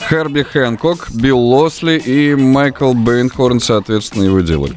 [0.07, 4.75] Херби Хэнкок, Билл Лосли и Майкл Бейнхорн, соответственно, его делали.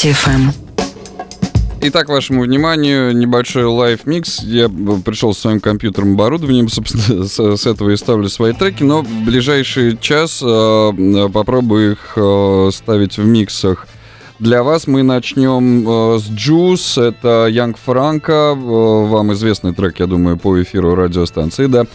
[0.00, 0.50] Петя FM.
[1.80, 4.44] Итак, вашему вниманию небольшой live mix.
[4.44, 9.02] Я пришел с своим компьютером оборудованием, собственно, с, с этого и ставлю свои треки, но
[9.02, 13.88] в ближайший час э, попробую их э, ставить в миксах.
[14.38, 20.06] Для вас мы начнем э, с Juice, это Young Franco, э, вам известный трек, я
[20.06, 21.86] думаю, по эфиру радиостанции, да.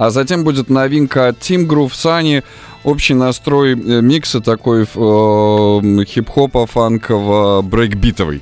[0.00, 2.42] А затем будет новинка от Team Groove Sunny,
[2.84, 8.40] общий настрой э, микса такой э, хип-хопа, фанково, брейкбитовый.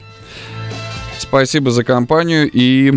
[1.18, 2.92] Спасибо за компанию и...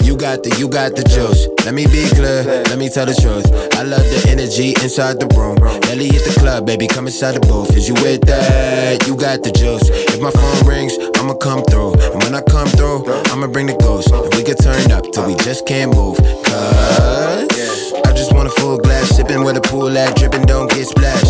[0.00, 1.46] You got the, you got the juice.
[1.66, 3.46] Let me be clear, let me tell the truth.
[3.76, 5.58] I love the energy inside the room.
[5.90, 7.76] Ellie hit the club, baby, come inside the booth.
[7.76, 9.06] Is you with that?
[9.06, 9.88] You got the juice.
[9.90, 11.92] If my phone rings, I'ma come through.
[12.30, 13.02] When I come through,
[13.32, 14.12] I'ma bring the ghost.
[14.12, 16.16] And we get turned up till we just can't move.
[16.16, 20.86] Cause I just want a full glass, sipping with a pool at, dripping, don't get
[20.86, 21.26] splashed.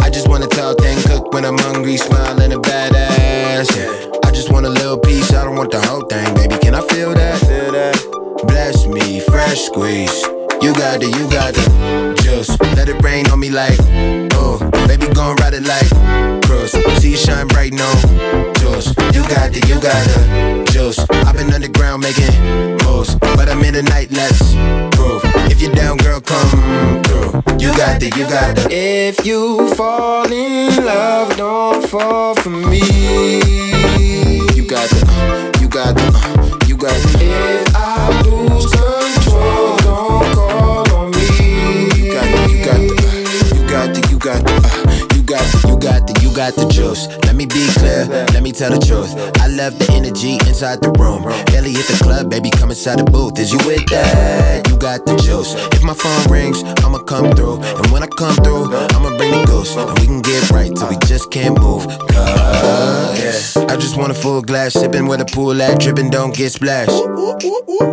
[0.00, 3.68] I just want a tall thing cook when I'm hungry, smiling a badass.
[4.24, 6.56] I just want a little piece, I don't want the whole thing, baby.
[6.62, 8.46] Can I feel that?
[8.48, 10.39] Bless me, fresh squeeze.
[10.62, 12.50] You got it, you got the juice.
[12.76, 13.78] Let it rain on me like,
[14.34, 15.88] oh, baby, gon' ride it like
[16.44, 16.72] cruise.
[17.00, 17.90] See you shine bright, no
[18.58, 18.88] juice.
[19.14, 20.98] You got it, you got the juice.
[21.24, 22.30] I've been underground making
[22.84, 24.54] moves, but I'm in the night, let's
[24.96, 25.22] prove.
[25.50, 27.40] If you're down, girl, come through.
[27.58, 28.68] You got the, you got the.
[28.70, 32.80] If you fall in love, don't fall for me.
[34.54, 37.18] You got the, uh, you got the, uh, you got the.
[37.22, 38.09] If I
[46.30, 47.08] you got the juice.
[47.26, 49.14] Let me be clear, let me tell the truth.
[49.40, 51.22] I love the energy inside the room.
[51.46, 53.38] Barely hit the club, baby, come inside the booth.
[53.38, 54.68] Is you with that?
[54.68, 55.54] You got the juice.
[55.74, 57.60] If my phone rings, I'ma come through.
[57.62, 59.76] And when I come through, I'ma bring the ghost.
[59.76, 61.86] And we can get right till we just can't move.
[62.14, 66.52] Cause I just want a full glass, sipping with a pool at, dripping, don't get
[66.52, 66.90] splashed.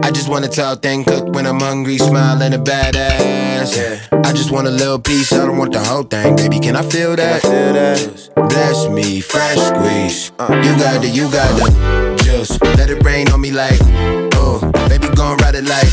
[0.04, 4.08] I just want a tall thing cooked when I'm hungry, smiling a badass.
[4.12, 6.60] I just want a little piece, I don't want the whole thing, baby.
[6.60, 8.37] Can I feel that?
[8.46, 10.32] Bless me, fresh squeeze.
[10.38, 12.62] Uh, you got it, you got the juice.
[12.78, 13.80] Let it rain on me like,
[14.36, 15.90] oh, baby, gon' ride it like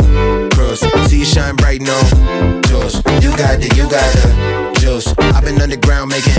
[0.52, 0.80] cruise.
[1.08, 1.98] See you shine bright, no
[2.66, 2.96] juice.
[3.24, 5.14] You got it, you got the juice.
[5.18, 6.36] I've been underground making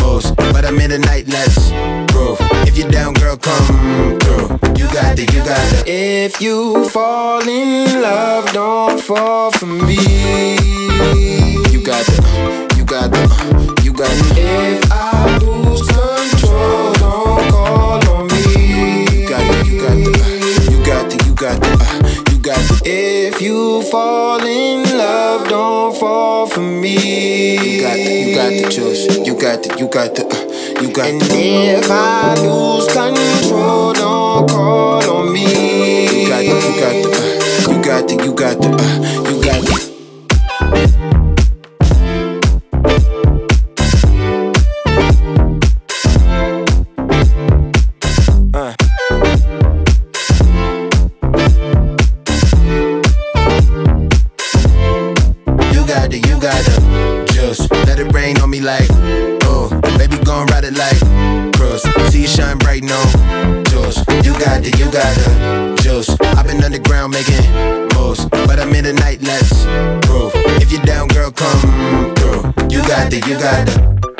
[0.00, 1.70] moves, but I'm in the night, let's
[2.10, 2.38] prove.
[2.66, 4.58] If you're down, girl, come through.
[4.74, 5.84] You got it, you got the.
[5.86, 9.96] If you fall in love, don't fall for me.
[11.68, 14.40] You got the, you got the, you got the.
[14.40, 19.20] If I lose control, don't call on me.
[19.20, 20.10] You got the, you got the,
[20.70, 22.80] you got the, you got the, uh, you got the.
[22.84, 26.96] If you fall in love, don't fall for me.
[27.56, 29.26] You got the, you got the juice.
[29.26, 31.36] You got the, you got the, uh, you got and the.
[31.76, 36.22] if I lose control, don't call on me.
[36.22, 39.42] You got the, you got the, uh, you got the, you got the, uh, you
[39.44, 39.91] got the.
[67.02, 69.64] Underground making moves, but I'm in the night, let's
[70.06, 70.32] prove.
[70.60, 72.42] If you're down, girl, come through.
[72.70, 74.11] You got the, you got the.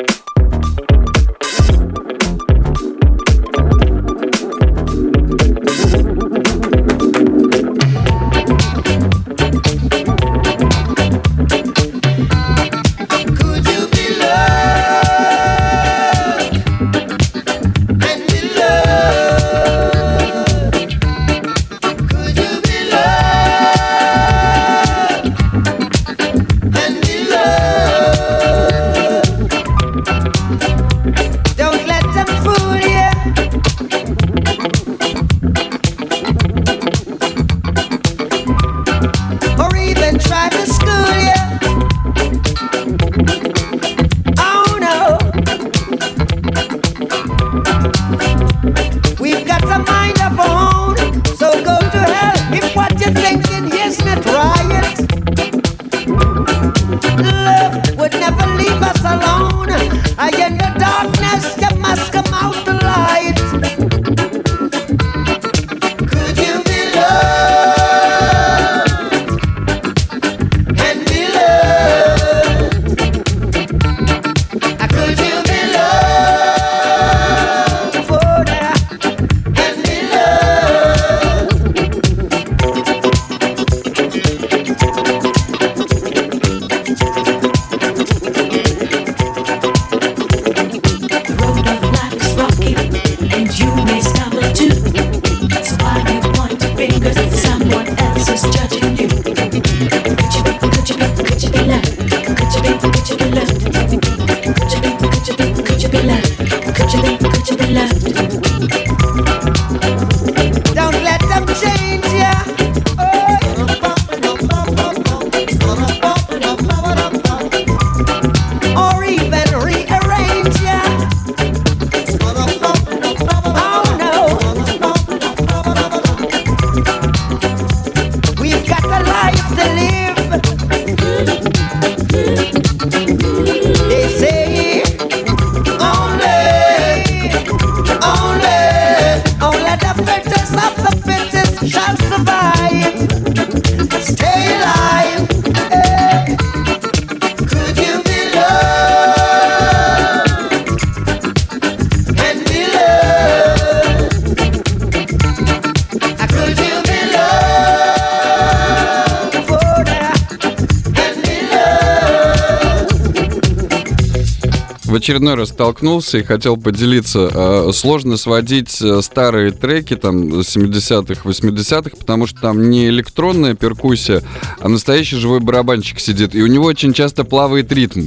[165.03, 167.29] очередной раз столкнулся и хотел поделиться.
[167.33, 174.23] А, сложно сводить э, старые треки там 70-х, 80-х, потому что там не электронная перкуссия,
[174.59, 176.35] а настоящий живой барабанщик сидит.
[176.35, 178.05] И у него очень часто плавает ритм.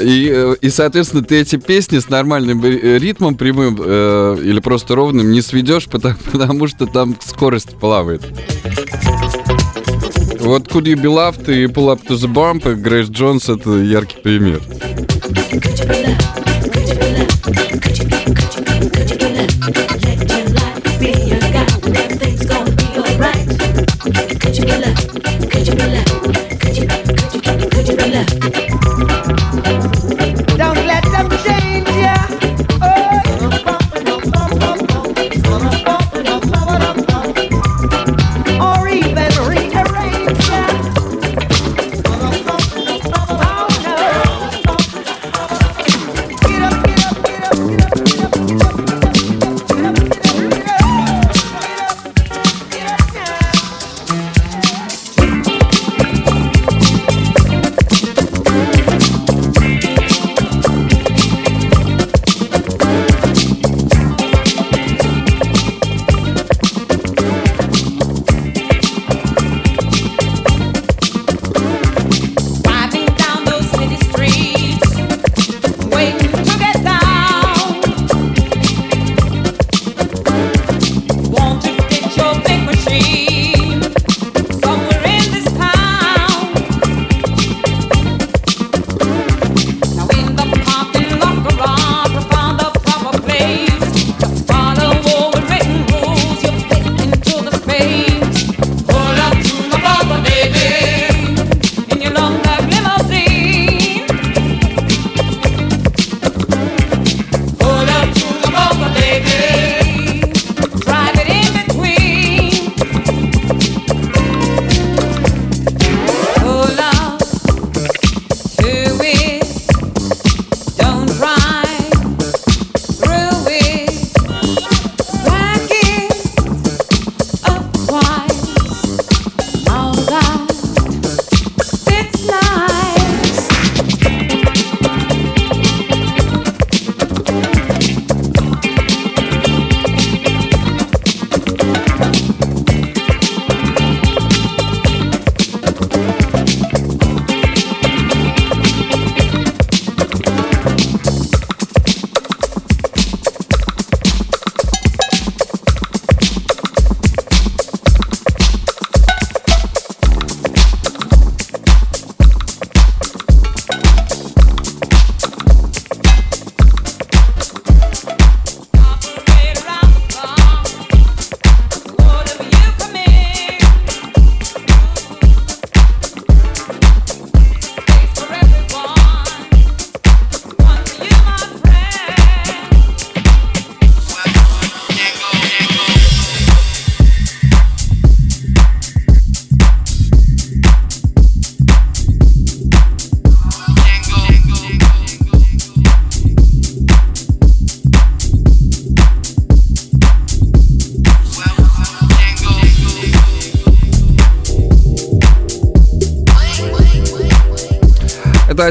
[0.00, 4.94] И, э, и, соответственно, ты эти песни с нормальным э, ритмом прямым э, или просто
[4.94, 8.22] ровным не сведешь, потому, потому что там скорость плавает.
[10.38, 13.70] Вот Could You Be Loved и Pull Up to the Bump и Грейс Джонс— это
[13.72, 14.62] яркий пример.
[15.92, 16.19] love.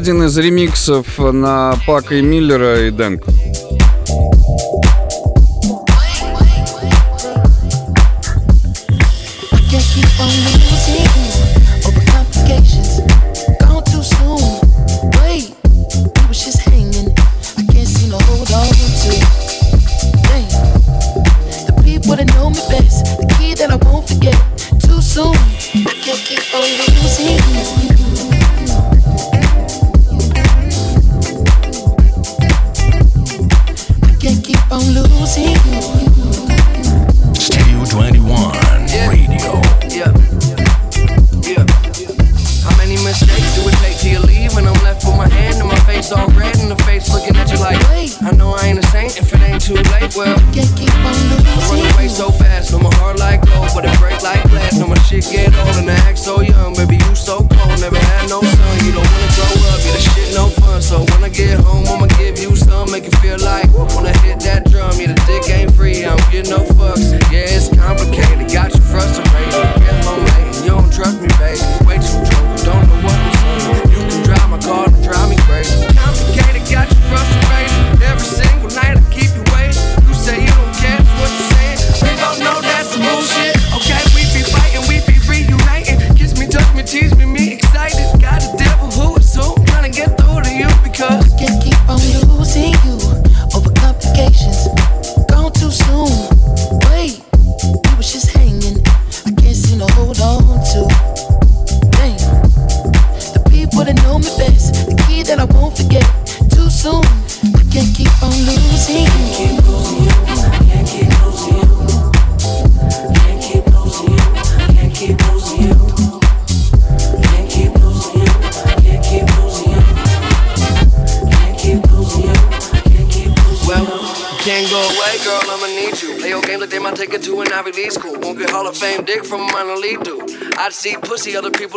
[0.10, 3.32] один из ремиксов на Пака и Миллера и Дэнка.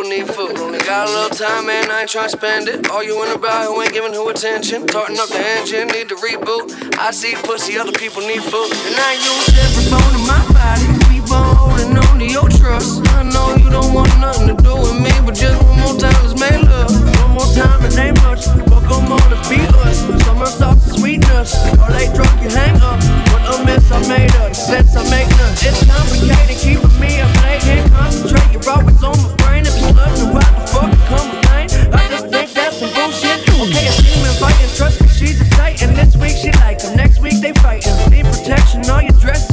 [0.03, 0.59] People need food.
[0.59, 2.89] Only got a little time, man, I ain't trying to spend it.
[2.89, 4.85] Arguing about who ain't giving who attention.
[4.87, 6.97] Tarting up the engine, need to reboot.
[6.97, 8.71] I see pussy, other people need food.
[8.71, 11.02] And I use every bone in my body.
[11.33, 13.01] Holding on to your trust.
[13.17, 16.13] I know you don't want nothing to do with me, but just one more time,
[16.21, 16.91] let's make love.
[17.21, 18.45] One more time, it ain't much.
[18.69, 19.99] Fuck them on, let's be us.
[20.25, 21.55] Summer soft sweetness.
[21.81, 23.01] Or they drunk, you hang up.
[23.31, 24.29] What a mess I made.
[24.31, 25.53] The sense I make none.
[25.59, 27.61] It's complicated, keeping me up late.
[27.61, 28.51] Can't concentrate.
[28.53, 29.65] You're always on my brain.
[29.65, 31.67] If you love me, why the fuck you come complain?
[31.93, 33.41] I just think that's some bullshit.
[33.49, 34.71] Okay, a team inviting.
[34.75, 35.93] Trust she's a titan.
[35.93, 36.95] This week she like him.
[36.95, 37.93] Next week they fighting.
[38.09, 38.89] Need protection.
[38.89, 39.52] All your dress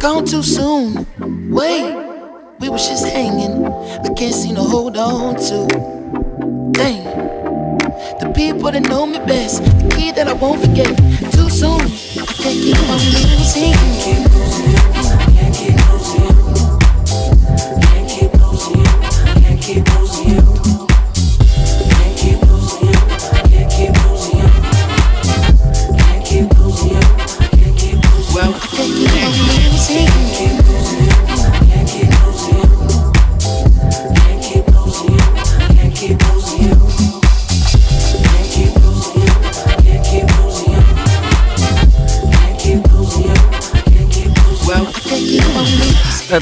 [0.00, 1.06] gone too soon.
[1.50, 1.94] Wait,
[2.58, 3.66] we was just hanging.
[3.66, 5.66] I can't seem to hold on to.
[6.72, 7.04] Dang.
[8.18, 10.96] The people that know me best, the key that I won't forget.
[11.32, 14.99] Too soon, I can't keep on losing you.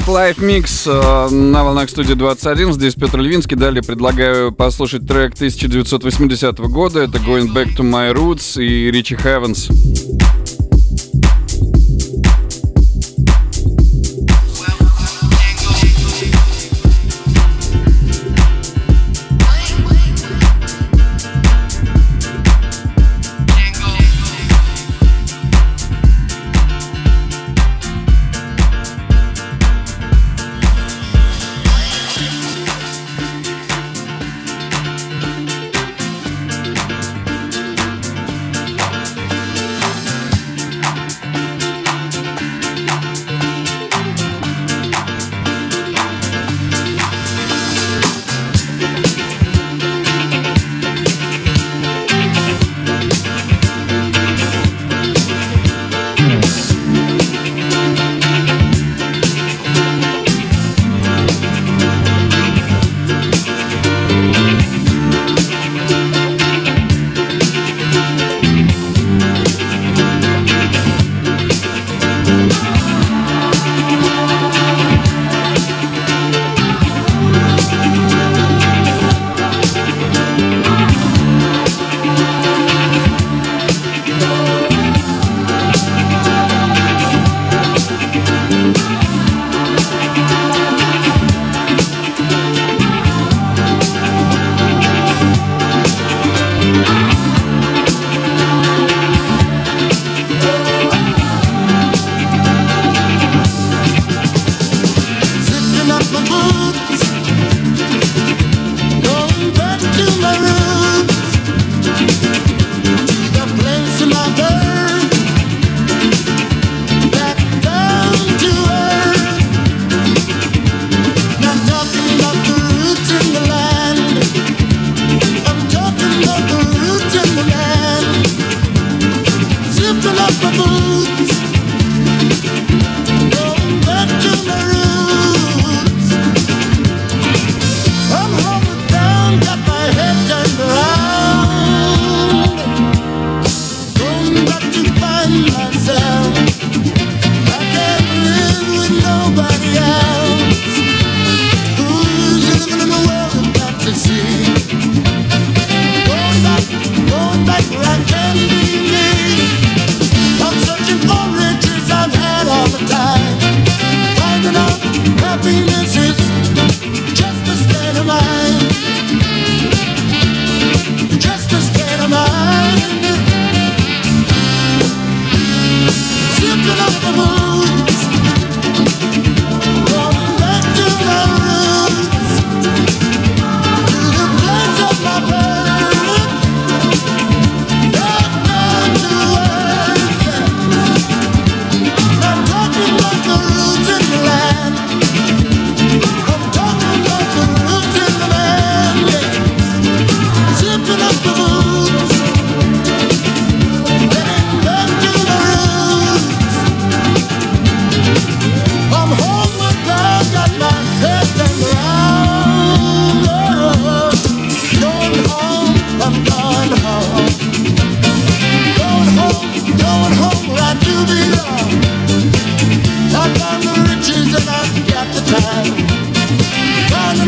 [0.09, 2.73] Live Mix э, на волнах студии 21.
[2.73, 3.55] Здесь Петр Львинский.
[3.55, 7.01] Далее предлагаю послушать трек 1980 года.
[7.01, 9.69] Это Going Back to My Roots и Ричи Heavens.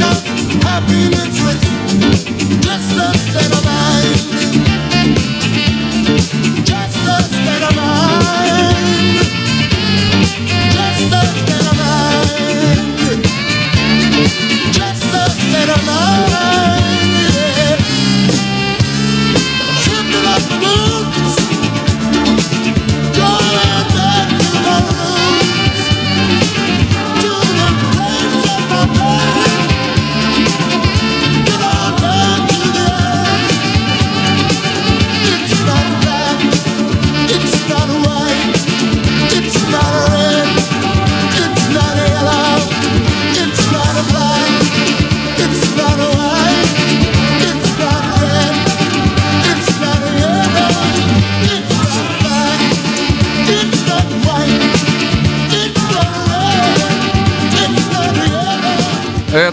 [0.01, 0.23] up,
[0.63, 2.67] happy and tricky.
[2.67, 3.60] Let's not stand up.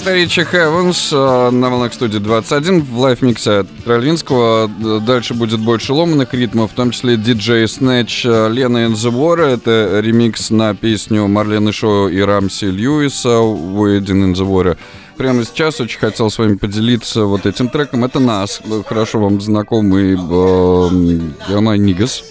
[0.09, 3.67] Это Ричи Хевенс э, на волнах студии 21 в live-миксе от.
[3.85, 9.11] Д- Дальше будет больше ломаных ритмов, в том числе диджей Snatch э, Wade in the
[9.12, 9.39] Water.
[9.45, 14.79] Это ремикс на песню Марлены Шоу и Рамси Льюиса «Wade in the Water».
[15.19, 18.03] Прямо сейчас очень хотел с вами поделиться вот этим треком.
[18.07, 21.21] Это Nas, э, хорошо вам знакомый э,
[21.53, 22.25] Y'all My Niggas.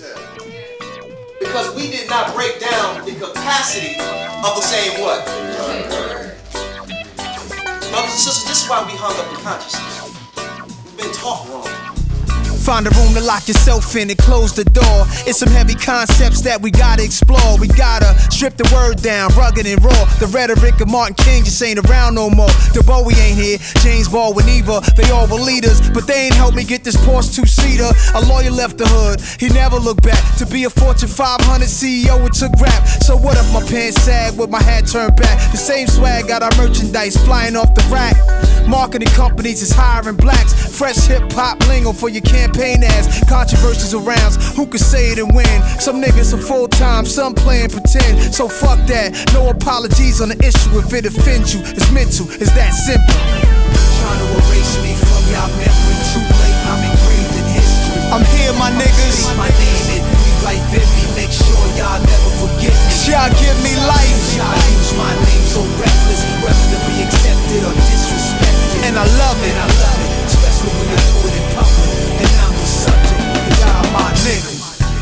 [1.39, 3.95] because we did not break down the capacity
[4.43, 5.21] of the same what?
[7.97, 10.13] Brothers and sisters, this is why we hung up in consciousness.
[10.85, 11.76] We've been taught wrong.
[12.67, 15.07] Find a room to lock yourself in and close the door.
[15.23, 17.55] It's some heavy concepts that we gotta explore.
[17.63, 20.03] We gotta strip the word down, rugged and raw.
[20.19, 22.51] The rhetoric of Martin King just ain't around no more.
[22.75, 24.81] The Bowie ain't here, James Baldwin either.
[24.99, 27.87] They all were leaders, but they ain't helped me get this Porsche two seater.
[28.15, 30.19] A lawyer left the hood, he never looked back.
[30.35, 32.83] To be a Fortune 500 CEO, it took rap.
[33.07, 35.39] So what if my pants sag with my hat turned back?
[35.53, 38.19] The same swag got our merchandise flying off the rack.
[38.67, 40.51] Marketing companies is hiring blacks.
[40.77, 43.07] Fresh hip hop lingo for your campaign ads.
[43.29, 44.35] Controversies around.
[44.57, 45.57] Who could say it and win?
[45.79, 48.33] Some niggas are full time, some playing pretend.
[48.33, 49.13] So fuck that.
[49.33, 51.61] No apologies on the issue if it offends you.
[51.63, 52.23] It's meant to.
[52.41, 53.13] It's that simple.
[54.01, 55.95] Trying to erase me from y'all memory.
[56.13, 56.57] Too late.
[56.67, 58.01] I'm engraved in history.
[58.09, 59.29] I'm here, my niggas.
[59.37, 60.03] my name it.
[60.41, 61.03] Breathe in me.
[61.15, 62.93] Make sure y'all never forget me.
[63.11, 64.21] Y'all give me life.
[64.35, 66.21] Y'all use my name so reckless.
[66.43, 68.87] Whether to be accepted or disrespected.
[68.87, 69.51] And I love it.
[69.51, 70.06] And I love it.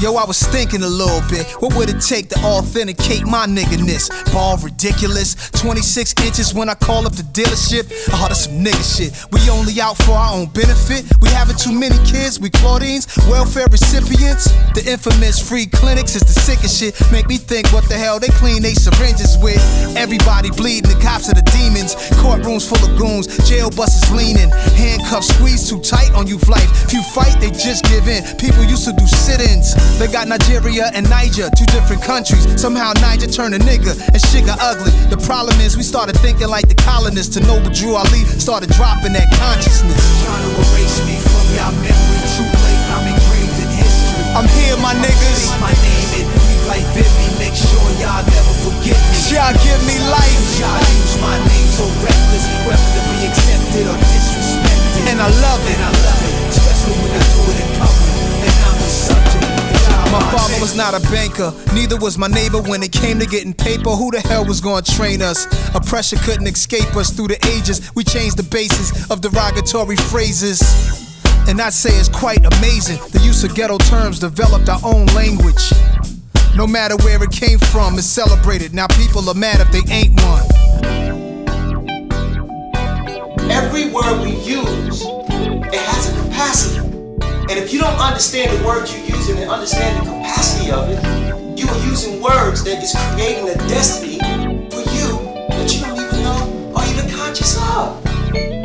[0.05, 1.49] Yo, I was thinking a little bit.
[1.65, 4.13] What would it take to authenticate my nigga-ness?
[4.31, 5.33] Ball ridiculous.
[5.57, 7.89] 26 inches when I call up the dealership.
[8.13, 9.09] Oh, that's some nigga shit.
[9.33, 11.09] We only out for our own benefit.
[11.21, 12.39] We having too many kids.
[12.39, 14.45] We Claudines, welfare recipients.
[14.77, 16.93] The infamous free clinics is the sickest shit.
[17.11, 19.57] Make me think what the hell they clean they syringes with.
[19.97, 21.95] Everybody bleeding, the cops are the demons.
[22.21, 24.53] Courtrooms full of goons, jail buses leaning.
[24.77, 26.69] Handcuffs squeezed too tight on you life.
[26.85, 28.21] If you fight, they just give in.
[28.37, 29.73] People used to do sit-ins.
[29.95, 32.43] They got Nigeria and Niger, two different countries.
[32.59, 34.91] Somehow Niger turned a nigga and shit got ugly.
[35.07, 37.31] The problem is we started thinking like the colonists.
[37.35, 39.95] To Noble Drew Ali started dropping that consciousness.
[40.23, 42.21] Trying to erase me from y'all memory.
[42.35, 44.23] Too late, I'm engraved in history.
[44.35, 45.47] I'm here, my niggas.
[45.63, 46.27] my name it.
[46.67, 47.27] Breathe in me.
[47.39, 49.15] Make sure y'all never forget me.
[49.31, 50.43] Y'all give me life.
[50.59, 52.43] Y'all use my name so reckless.
[52.67, 55.07] Whether to be accepted or disrespected.
[55.07, 55.79] And I love it.
[55.79, 56.35] And I love it.
[56.51, 57.44] Especially when they do
[60.11, 63.53] My father was not a banker, neither was my neighbor when it came to getting
[63.53, 63.89] paper.
[63.89, 65.45] Who the hell was gonna train us?
[65.75, 67.91] Oppression couldn't escape us through the ages.
[67.95, 70.61] We changed the basis of derogatory phrases.
[71.47, 72.97] And I'd say it's quite amazing.
[73.11, 75.71] The use of ghetto terms developed our own language.
[76.55, 78.73] No matter where it came from, it's celebrated.
[78.73, 80.43] Now people are mad if they ain't one.
[83.51, 86.94] Every word we use, it has a capacity.
[87.45, 90.97] And if you don't understand the words you're using and understand the capacity of it,
[91.53, 94.17] you are using words that is creating a destiny
[94.73, 95.13] for you
[95.53, 98.01] that you don't even know or even conscious of.
[98.01, 98.57] Trying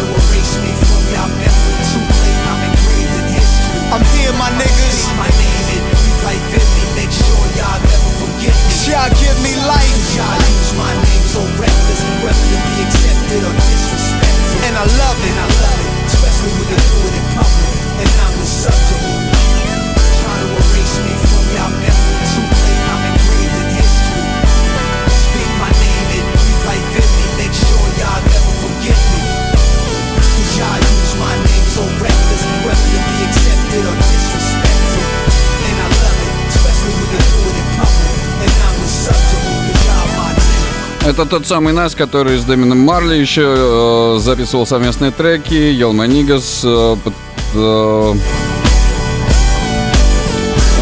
[0.00, 1.76] to erase me from y'all memory.
[1.92, 3.76] Too late, I'm engraved in history.
[3.92, 4.96] I'm here, my niggas.
[5.20, 5.84] my name it.
[5.92, 7.04] Breathe life in me.
[7.04, 8.72] Make sure y'all never forget me.
[8.88, 9.92] Y'all give me life.
[10.16, 11.85] Y'all use my name so reckless.
[14.76, 15.36] I love it.
[16.04, 17.15] Especially when you do it
[41.06, 46.62] Это тот самый Нас, который с Дэмином Марли еще э, записывал совместные треки, Елма Нигас
[46.64, 47.14] э, под,
[47.54, 48.14] э,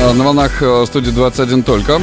[0.01, 2.01] э, на волнах э, студии 21 только.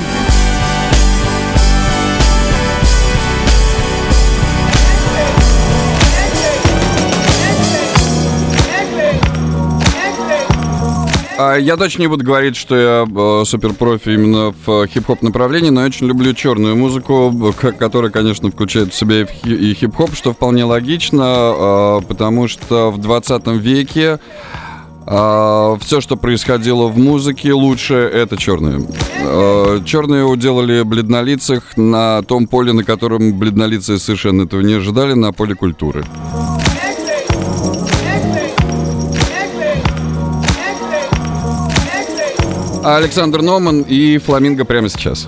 [11.60, 15.82] Я точно не буду говорить, что я э, суперпрофи именно в э, хип-хоп направлении, но
[15.82, 21.24] я очень люблю черную музыку, которая, конечно, включает в себя и, хип-хоп, что вполне логично,
[21.24, 24.20] э, потому что в 20 веке
[25.04, 28.88] все, что происходило в музыке, лучше это черные.
[29.24, 35.32] Э, Черные уделали бледнолицых на том поле, на котором бледнолицые совершенно этого не ожидали, на
[35.32, 36.06] поле культуры.
[42.84, 45.28] Александр Номан и Фламинго прямо сейчас.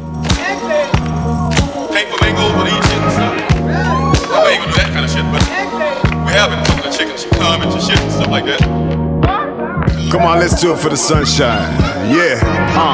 [10.12, 11.74] Come on, let's do it for the sunshine.
[12.08, 12.38] Yeah,
[12.78, 12.94] uh.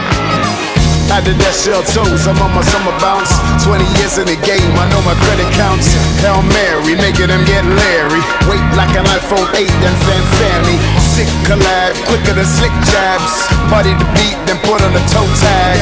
[1.11, 3.34] I did that shell toes, I'm on my summer bounce.
[3.65, 5.91] 20 years in the game, I know my credit counts.
[6.23, 8.23] Hail Mary, making them get Larry.
[8.48, 11.09] Wait like an iPhone 8, then fan family.
[11.20, 13.44] Sick collab, quicker than slick jabs.
[13.68, 15.76] Body the beat, then put on a toe tag.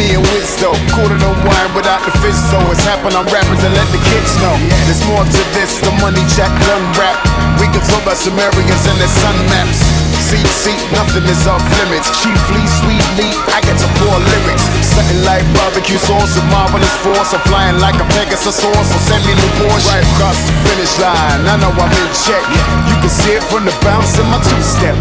[0.00, 3.12] Me and Wiz though, quarter to wine without the fizz, so it's happen.
[3.12, 4.56] on rappers to let the kids know.
[4.88, 7.20] There's more to this, the money jack gun rap.
[7.60, 9.76] We about some areas and their sun maps.
[10.24, 12.08] See, see, nothing is off limits.
[12.24, 14.81] Chiefly, sweetly, I get to pour lyrics.
[14.92, 17.32] Something like barbecue sauce, a marvelous force.
[17.32, 19.88] I'm flying like a Pegasus horse, so send me new Porsche.
[19.88, 22.44] Right across the finish line, I know I'm in check.
[22.92, 24.92] You can see it from the bounce in my two-step.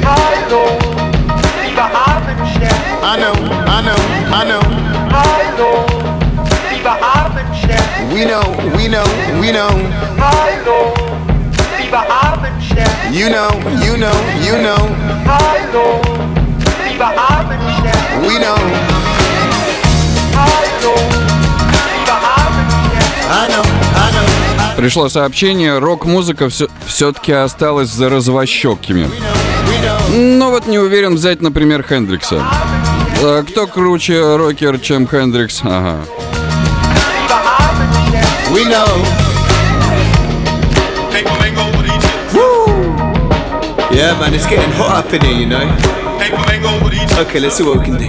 [0.00, 0.72] Hallo,
[1.60, 2.80] lieber Abendstern.
[3.04, 3.36] I know,
[3.68, 4.00] I know,
[4.32, 4.64] I know.
[5.12, 5.84] Hallo,
[6.72, 8.16] lieber Abendstern.
[8.16, 8.40] We know,
[8.72, 9.04] we know,
[9.36, 9.68] we know.
[10.16, 10.96] Hallo,
[11.76, 13.12] lieber Abendstern.
[13.12, 13.52] You know,
[13.84, 14.80] you know, you know.
[15.28, 16.00] Hallo,
[16.88, 18.26] lieber Abendstern.
[18.26, 18.56] We know.
[24.76, 29.10] Пришло сообщение, рок-музыка все, все-таки осталась за развощекими.
[30.10, 32.42] Но вот не уверен взять, например, Хендрикса.
[33.22, 35.62] А кто круче рокер, чем Хендрикс?
[35.64, 35.98] Ага.
[43.90, 45.66] Yeah, man, it's getting hot up in here, you know.
[47.18, 48.04] Okay, let's see what we can do.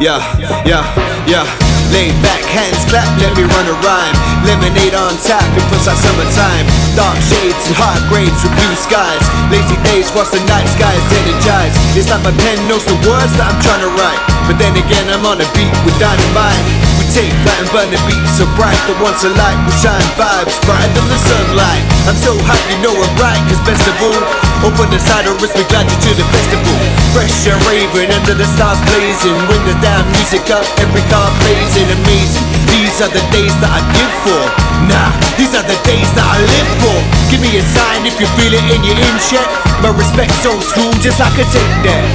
[0.00, 0.22] Yeah,
[0.64, 1.67] yeah, yeah.
[1.88, 4.16] Laid back, hands clap, let me run a rhyme.
[4.44, 6.66] Lemonade on tap, it puts out summertime.
[6.92, 9.24] Dark shades and hard grades with blue skies.
[9.48, 11.72] Lazy days, watch the night skies energize.
[11.96, 14.20] It's like my pen knows the words that I'm trying to write.
[14.44, 16.87] But then again, I'm on a beat with dynamite.
[17.18, 20.06] We take that and burn the beat so bright that once a light will shine
[20.14, 21.82] vibes brighter than the sunlight.
[22.06, 24.22] I'm so hyped, you know I'm right, cause best of all,
[24.62, 26.78] open the side of wrist, we glad you to the festival.
[27.10, 29.34] Fresh and raving under the stars blazing.
[29.50, 32.46] when the damn music up, every car blazing, amazing.
[32.70, 34.42] These are the days that I live for.
[34.86, 36.98] Nah, these are the days that I live for.
[37.34, 39.48] Give me a sign if you feel it in your in check.
[39.82, 42.06] My respect's old school, just like a take that.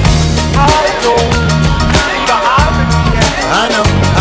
[0.55, 1.19] Hallo,
[1.91, 3.19] lieber Abendstern.
[3.51, 4.12] I know, I know,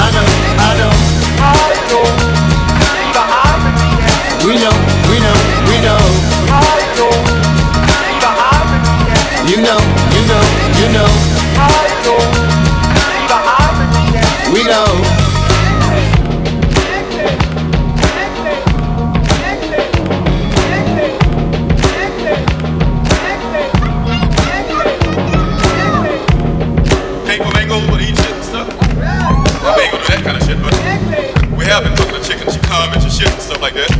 [33.62, 33.90] like that.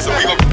[0.00, 0.48] So we gonna.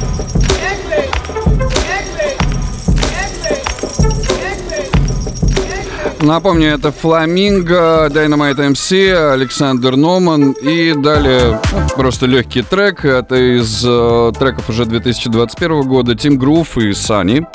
[6.22, 13.06] Напомню, это Фламинго, Dynamite MC, Александр Номан и далее ну, просто легкий трек.
[13.06, 17.46] Это из э, треков уже 2021 года Тим Грув и Сани.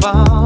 [0.00, 0.39] far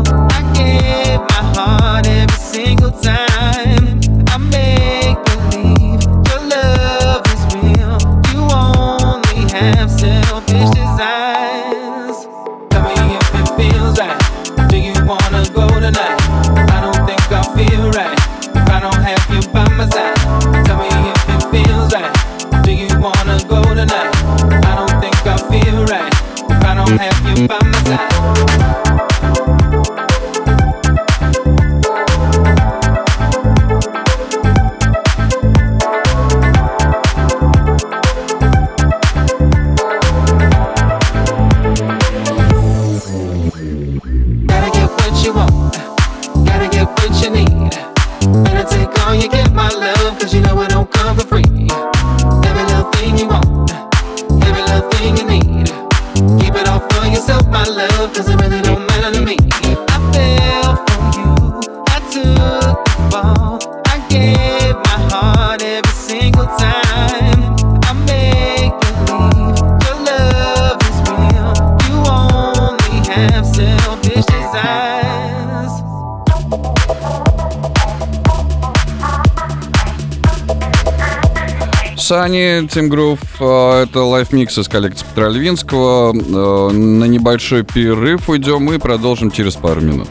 [82.35, 83.83] компании Team Groove.
[83.83, 86.13] Это лайфмикс из коллекции Петра Львинского.
[86.13, 90.09] А, на небольшой перерыв уйдем и продолжим через пару минут.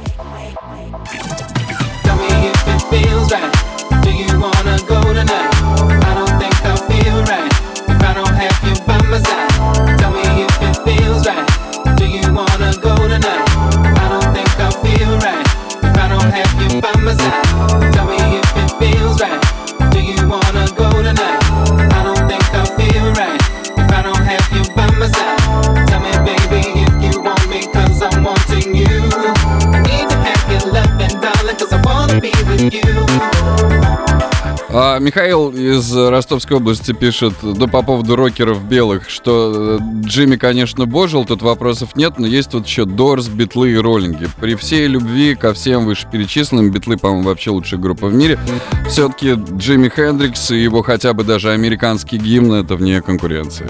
[35.03, 41.25] Михаил из Ростовской области пишет, да по поводу рокеров белых, что э, Джимми, конечно, божил,
[41.25, 44.29] тут вопросов нет, но есть вот еще Дорс, Битлы и Роллинги.
[44.39, 48.39] При всей любви ко всем вышеперечисленным, Битлы, по-моему, вообще лучшая группа в мире,
[48.87, 53.69] все-таки Джимми Хендрикс и его хотя бы даже американский гимн— это вне конкуренции.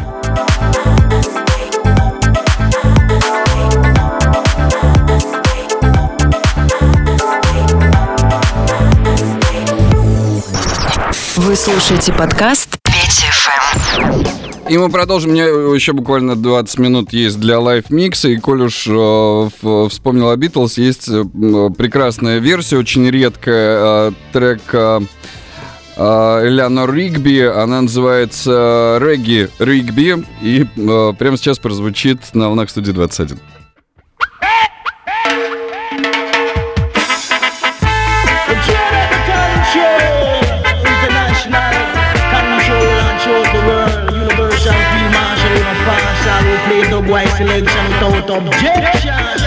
[11.53, 13.99] Вы слушаете подкаст 5FM.
[13.99, 14.71] Эм».
[14.73, 15.29] И мы продолжим.
[15.29, 18.29] У меня еще буквально 20 минут есть для лайф-микса.
[18.29, 19.49] И коль уж э,
[19.87, 21.23] вспомнил о Битлз, есть э,
[21.77, 25.01] прекрасная версия, очень редкая э, трек э,
[25.95, 27.41] Элеонор Ригби.
[27.41, 30.25] Она называется «Регги Ригби».
[30.41, 33.37] И э, прямо сейчас прозвучит на волнах студии 21.
[47.33, 48.03] Michael had jumped
[48.47, 49.42] objection.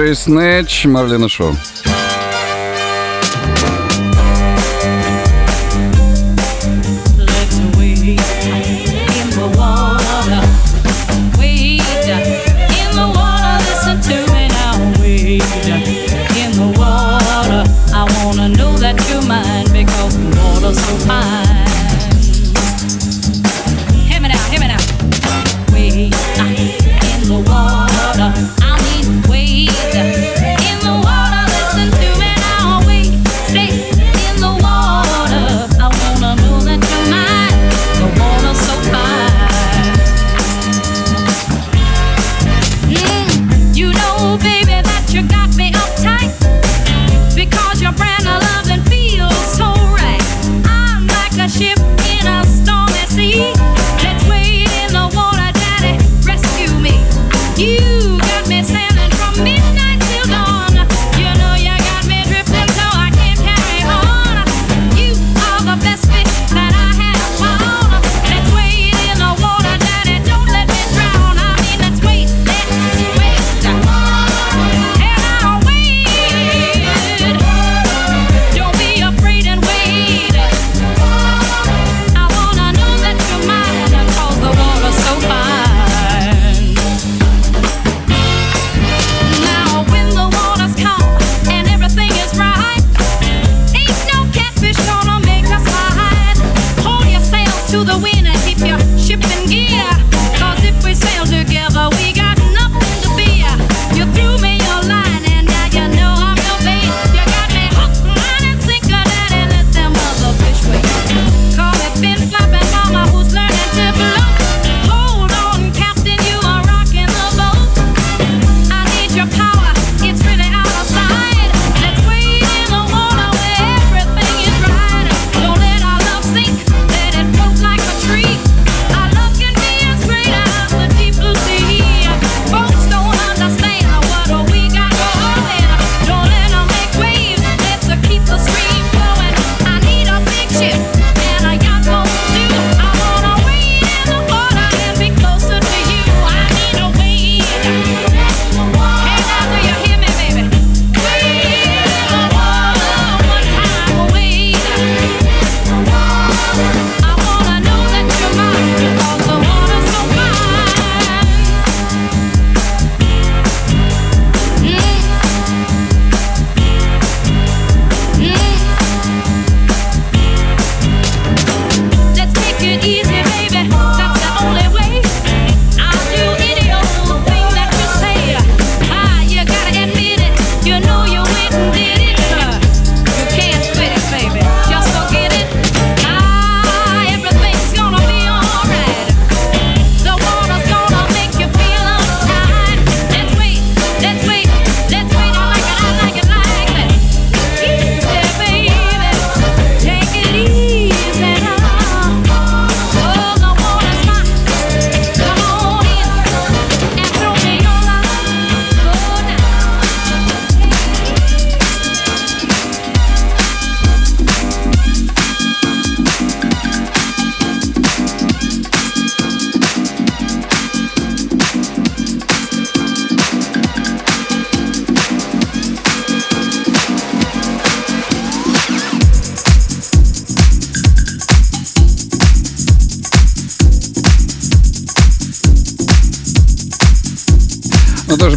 [0.00, 1.54] Джей Снетч, Марлина Шоу.
[20.72, 21.59] so fine.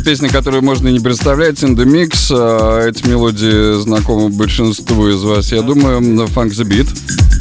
[0.04, 2.28] песня, которую можно не представлять, In The Mix.
[2.32, 7.33] Э, эти мелодии знакомы большинству из вас, я думаю, Funk The Beat.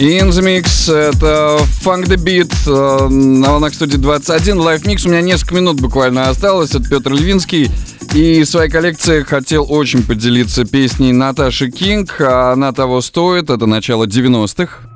[0.00, 5.06] In the Mix, это Funk the Beat э, на волнах студии 21, Live Mix.
[5.06, 7.70] У меня несколько минут буквально осталось, от Петр Львинский.
[8.14, 13.66] И в своей коллекции хотел очень поделиться песней Наташи Кинг, а она того стоит, это
[13.66, 14.89] начало 90-х.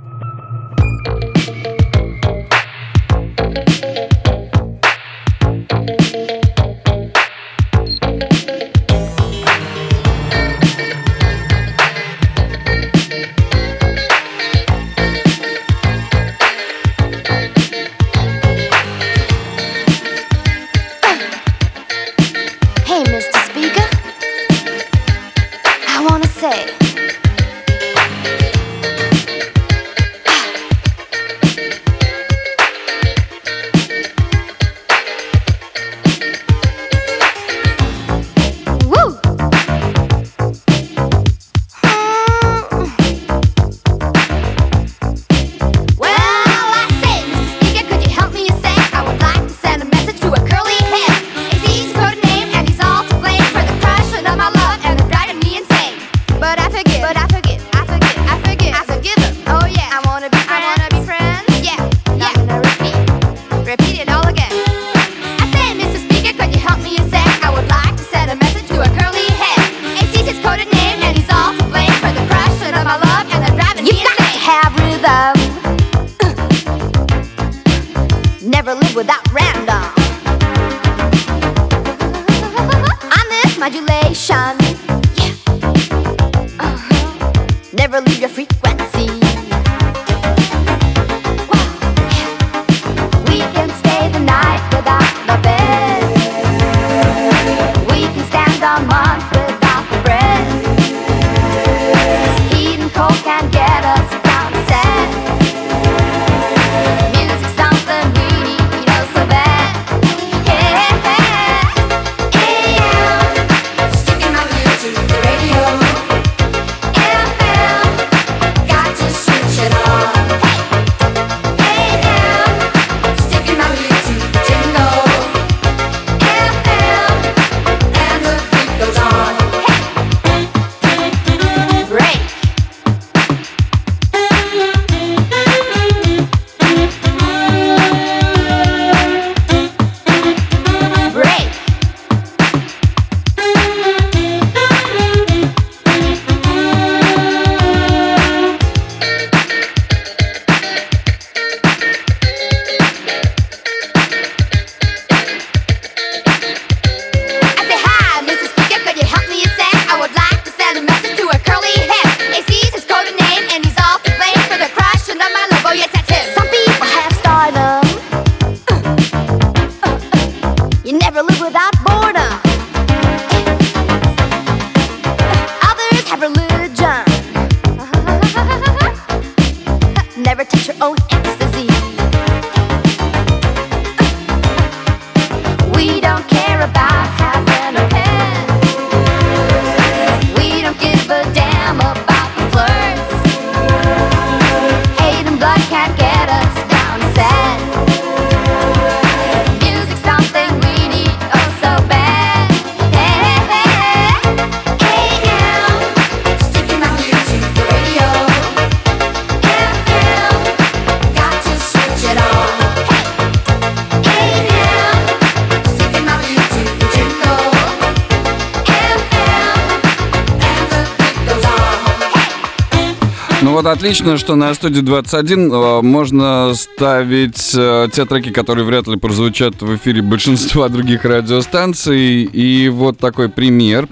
[223.65, 228.99] Вот отлично, что на студии 21 э, можно ставить э, те треки, которые вряд ли
[228.99, 232.24] прозвучат в эфире большинства других радиостанций.
[232.24, 233.89] И вот такой пример.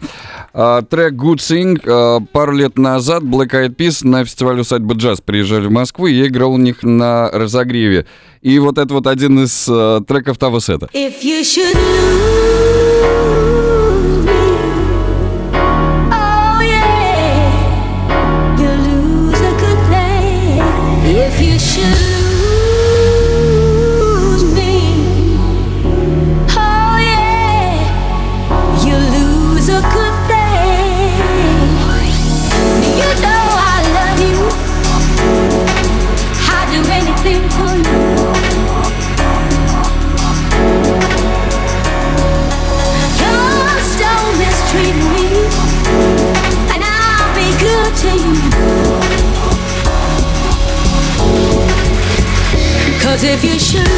[0.52, 5.66] А, Трек Good а, пару лет назад Black Eyed Peas на фестивале «Усадьба джаз» приезжали
[5.66, 8.04] в Москву, и я играл у них на разогреве.
[8.42, 10.90] И вот это вот один из э, треков того сета.
[10.92, 13.91] If you should lose
[53.32, 53.91] if you should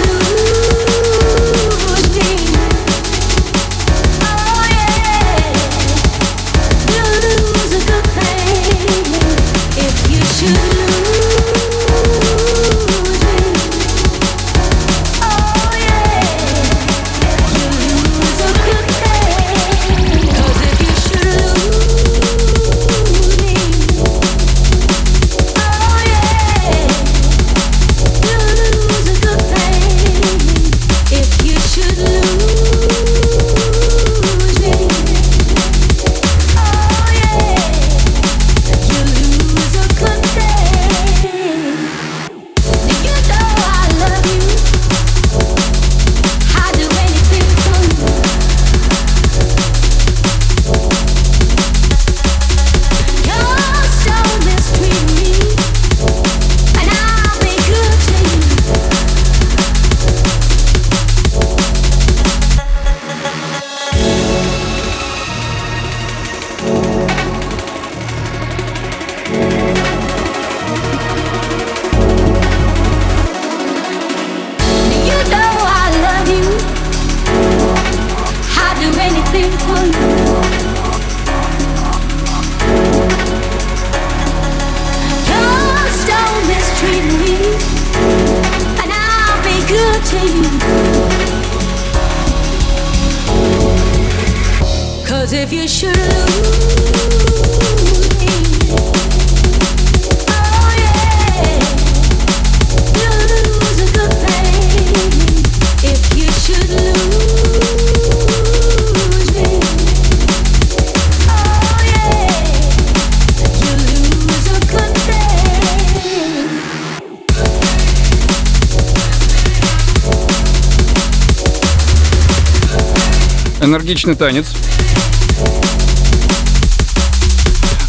[123.65, 124.47] Энергичный танец.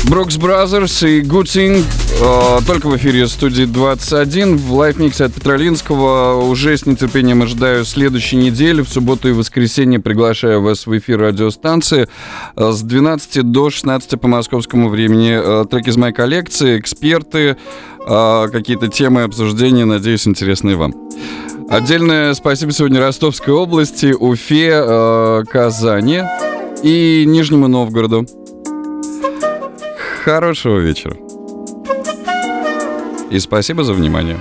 [0.10, 1.84] Brookes Brothers и Good Thing
[2.22, 6.42] э, только в эфире студии 21 в live-миксе от Петролинского.
[6.44, 8.82] Уже с нетерпением ожидаю следующей недели.
[8.82, 12.08] В субботу и воскресенье приглашаю вас в эфир радиостанции
[12.56, 15.40] э, с 12 до 16 по московскому времени.
[15.42, 17.58] Э, треки из моей коллекции, эксперты,
[18.08, 20.94] э, какие-то темы обсуждения, надеюсь, интересные вам.
[21.68, 26.22] Отдельное спасибо сегодня Ростовской области, Уфе, э, Казани
[26.84, 28.28] и Нижнему Новгороду.
[30.26, 31.16] Хорошего вечера.
[33.30, 34.40] И спасибо за внимание.